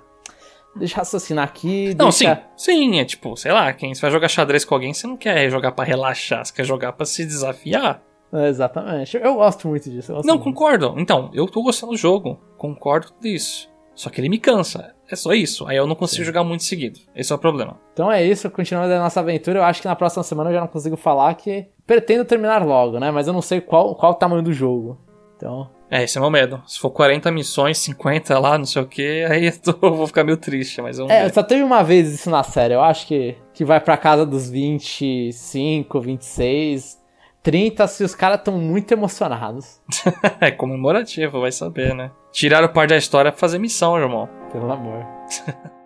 [0.77, 1.95] Deixa raciocinar aqui.
[1.99, 2.37] Não, deixa...
[2.57, 2.91] sim.
[2.91, 5.51] Sim, é tipo, sei lá, quem você vai jogar xadrez com alguém, você não quer
[5.51, 8.03] jogar para relaxar, você quer jogar para se desafiar.
[8.33, 9.16] exatamente.
[9.16, 10.12] Eu gosto muito disso.
[10.12, 10.45] Gosto não, muito.
[10.45, 10.95] concordo.
[10.97, 12.39] Então, eu tô gostando do jogo.
[12.57, 13.68] Concordo com isso.
[13.95, 14.95] Só que ele me cansa.
[15.11, 15.66] É só isso.
[15.66, 16.27] Aí eu não consigo Sim.
[16.27, 17.01] jogar muito seguido.
[17.14, 17.77] Esse é o problema.
[17.93, 19.59] Então é isso, continuando a nossa aventura.
[19.59, 22.99] Eu acho que na próxima semana eu já não consigo falar que pretendo terminar logo,
[22.99, 23.11] né?
[23.11, 24.99] Mas eu não sei qual, qual o tamanho do jogo.
[25.37, 25.68] Então.
[25.91, 26.62] É, esse é o meu medo.
[26.66, 30.07] Se for 40 missões, 50 lá, não sei o que, aí eu, tô, eu, vou
[30.07, 31.34] ficar meio triste, mas vamos É, ver.
[31.34, 32.74] só teve uma vez isso na série.
[32.74, 37.01] Eu acho que, que vai pra casa dos 25, 26.
[37.43, 39.80] 30 se os caras estão muito emocionados.
[40.41, 42.11] é comemorativo, vai saber, né?
[42.30, 44.28] Tiraram o par da história pra fazer missão, irmão.
[44.53, 45.05] Pelo amor.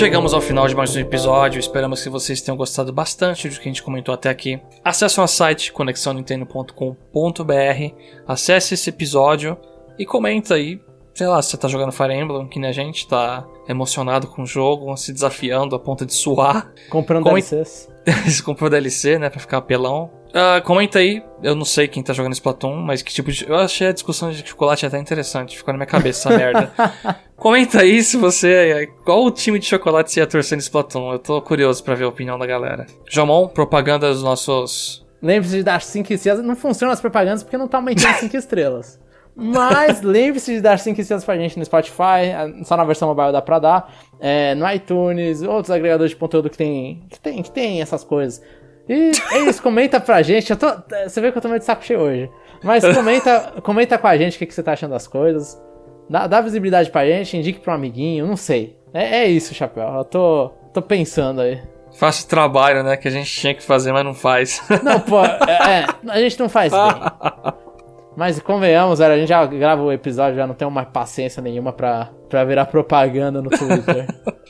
[0.00, 1.60] chegamos ao final de mais um episódio.
[1.60, 4.58] Esperamos que vocês tenham gostado bastante do que a gente comentou até aqui.
[4.82, 7.94] Acesse o nosso site conexãonintendo.com.br,
[8.26, 9.58] acesse esse episódio
[9.98, 10.80] e comenta aí.
[11.12, 14.44] Sei lá, se você tá jogando Fire Emblem, que nem a gente, tá emocionado com
[14.44, 16.72] o jogo, se desafiando a ponta de suar.
[16.88, 17.50] Comprando Coment...
[17.50, 17.90] DLCs.
[18.42, 20.10] Comprou DLC, né, pra ficar apelão.
[20.30, 23.48] Uh, comenta aí, eu não sei quem tá jogando Splatoon, mas que tipo de.
[23.48, 26.72] Eu achei a discussão de chocolate até interessante, ficou na minha cabeça essa merda.
[27.36, 28.88] Comenta aí se você.
[29.04, 31.12] Qual o time de chocolate você ia torcer no Splatoon?
[31.12, 32.86] Eu tô curioso para ver a opinião da galera.
[33.08, 35.04] Jomon, propaganda dos nossos.
[35.22, 36.44] Lembre-se de dar 5 estrelas.
[36.44, 39.00] Não funcionam as propagandas porque não tá aumentando 5 estrelas.
[39.34, 43.40] Mas lembre-se de dar 5 estrelas pra gente no Spotify, só na versão mobile dá
[43.40, 47.80] pra dar, é, no iTunes, outros agregadores de conteúdo que tem, que tem, que tem
[47.80, 48.42] essas coisas.
[48.90, 50.54] E é isso, comenta pra gente.
[50.56, 50.66] Tô,
[51.06, 52.28] você vê que eu tô meio de saco cheio hoje.
[52.60, 55.62] Mas comenta, comenta com a gente o que, que você tá achando das coisas.
[56.08, 58.76] Dá, dá visibilidade pra gente, indique pra um amiguinho, não sei.
[58.92, 59.86] É, é isso, Chapéu.
[59.94, 61.62] Eu tô, tô pensando aí.
[61.96, 62.96] Faça o trabalho, né?
[62.96, 64.60] Que a gente tinha que fazer, mas não faz.
[64.82, 66.80] Não, pô, é, é a gente não faz bem.
[68.16, 71.72] Mas convenhamos, velho, a gente já grava o episódio, já não tem mais paciência nenhuma
[71.72, 74.06] pra, pra virar propaganda no Twitter.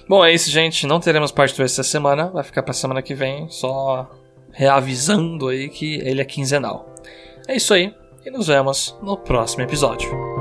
[0.09, 0.87] Bom, é isso, gente.
[0.87, 2.31] Não teremos parte 2 essa semana.
[2.31, 3.49] Vai ficar pra semana que vem.
[3.49, 4.11] Só
[4.53, 6.95] reavisando aí que ele é quinzenal.
[7.49, 7.95] É isso aí.
[8.25, 10.40] E nos vemos no próximo episódio.